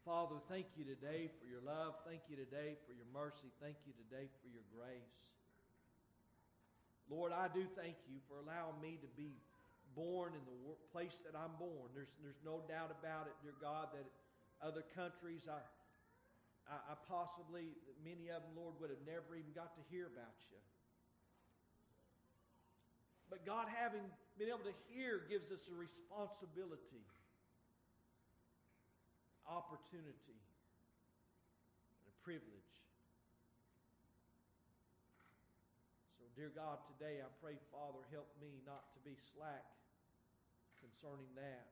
Father, 0.01 0.41
thank 0.49 0.65
you 0.73 0.81
today 0.81 1.29
for 1.37 1.45
your 1.45 1.61
love. 1.61 1.93
Thank 2.09 2.25
you 2.25 2.33
today 2.33 2.73
for 2.89 2.97
your 2.97 3.05
mercy. 3.13 3.53
Thank 3.61 3.77
you 3.85 3.93
today 4.09 4.25
for 4.41 4.49
your 4.49 4.65
grace. 4.73 5.13
Lord, 7.05 7.29
I 7.29 7.53
do 7.53 7.69
thank 7.77 8.01
you 8.09 8.17
for 8.25 8.41
allowing 8.41 8.81
me 8.81 8.97
to 8.97 9.09
be 9.13 9.37
born 9.95 10.33
in 10.33 10.43
the 10.47 10.55
place 10.91 11.15
that 11.27 11.35
I'm 11.35 11.55
born. 11.59 11.91
There's, 11.95 12.11
there's 12.23 12.39
no 12.45 12.63
doubt 12.67 12.91
about 12.91 13.27
it, 13.27 13.35
dear 13.43 13.55
God, 13.59 13.91
that 13.95 14.07
other 14.61 14.83
countries, 14.95 15.49
I, 15.49 15.59
I, 16.69 16.77
I 16.91 16.95
possibly, 17.09 17.75
many 18.05 18.29
of 18.29 18.45
them, 18.45 18.53
Lord, 18.55 18.77
would 18.79 18.93
have 18.93 19.03
never 19.03 19.35
even 19.35 19.51
got 19.51 19.73
to 19.75 19.83
hear 19.89 20.07
about 20.07 20.37
you. 20.51 20.59
But 23.31 23.47
God, 23.47 23.71
having 23.71 24.03
been 24.35 24.51
able 24.51 24.67
to 24.67 24.75
hear, 24.91 25.23
gives 25.31 25.51
us 25.51 25.63
a 25.71 25.75
responsibility 25.75 27.03
opportunity 29.51 30.39
and 31.91 32.05
a 32.07 32.15
privilege. 32.23 32.71
So, 36.15 36.23
dear 36.39 36.55
God, 36.55 36.79
today 36.95 37.19
I 37.19 37.27
pray, 37.43 37.59
Father, 37.67 37.99
help 38.15 38.31
me 38.39 38.63
not 38.63 38.95
to 38.95 38.99
be 39.03 39.19
slack 39.35 39.67
concerning 41.01 41.33
that, 41.33 41.65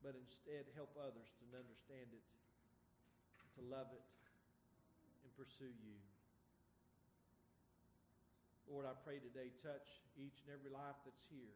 but 0.00 0.16
instead 0.16 0.64
help 0.72 0.88
others 0.96 1.28
to 1.36 1.44
understand 1.52 2.08
it, 2.16 2.24
to 3.52 3.62
love 3.68 3.92
it, 3.92 4.08
and 5.20 5.28
pursue 5.36 5.68
you. 5.84 6.00
Lord, 8.72 8.88
I 8.88 8.96
pray 9.04 9.20
today, 9.20 9.52
touch 9.60 9.84
each 10.16 10.40
and 10.48 10.56
every 10.56 10.72
life 10.72 10.96
that's 11.04 11.28
here 11.28 11.52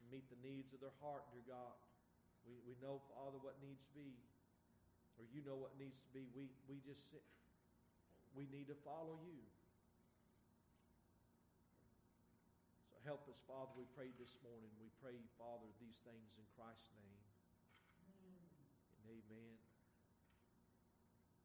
and 0.00 0.08
meet 0.08 0.24
the 0.32 0.40
needs 0.40 0.72
of 0.72 0.80
their 0.80 0.96
heart, 1.04 1.28
dear 1.36 1.44
God. 1.44 1.76
We, 2.48 2.56
we 2.64 2.80
know, 2.80 3.04
Father, 3.12 3.36
what 3.44 3.60
needs 3.60 3.84
to 3.84 3.92
be, 3.92 4.16
or 5.20 5.28
you 5.36 5.44
know 5.44 5.60
what 5.60 5.76
needs 5.76 6.00
to 6.00 6.10
be. 6.16 6.32
We, 6.32 6.48
we 6.64 6.80
just 6.80 7.12
we 8.32 8.48
need 8.48 8.72
to 8.72 8.78
follow 8.88 9.20
you. 9.20 9.44
Help 13.04 13.24
us, 13.32 13.38
Father, 13.48 13.72
we 13.76 13.88
pray 13.96 14.12
this 14.20 14.32
morning. 14.44 14.68
We 14.76 14.92
pray, 15.00 15.16
Father, 15.40 15.64
these 15.80 15.96
things 16.04 16.36
in 16.36 16.44
Christ's 16.52 16.92
name. 17.00 17.24
And 19.00 19.04
amen. 19.08 19.56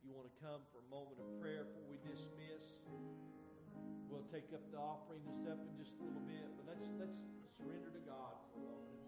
You 0.03 0.13
want 0.13 0.27
to 0.27 0.37
come 0.43 0.61
for 0.69 0.83
a 0.83 0.89
moment 0.91 1.17
of 1.23 1.27
prayer 1.39 1.63
before 1.63 1.87
we 1.87 1.97
dismiss? 2.03 2.65
We'll 4.11 4.27
take 4.29 4.51
up 4.51 4.63
the 4.71 4.79
offering 4.79 5.23
and 5.25 5.35
stuff 5.43 5.59
in 5.63 5.73
just 5.79 5.95
a 5.97 6.03
little 6.03 6.23
bit, 6.27 6.45
but 6.59 6.75
let's 6.75 6.87
let's 6.99 7.19
surrender 7.57 7.89
to 7.89 8.03
God 8.03 8.35
for 8.51 8.59
a 8.59 8.67
moment. 8.67 9.04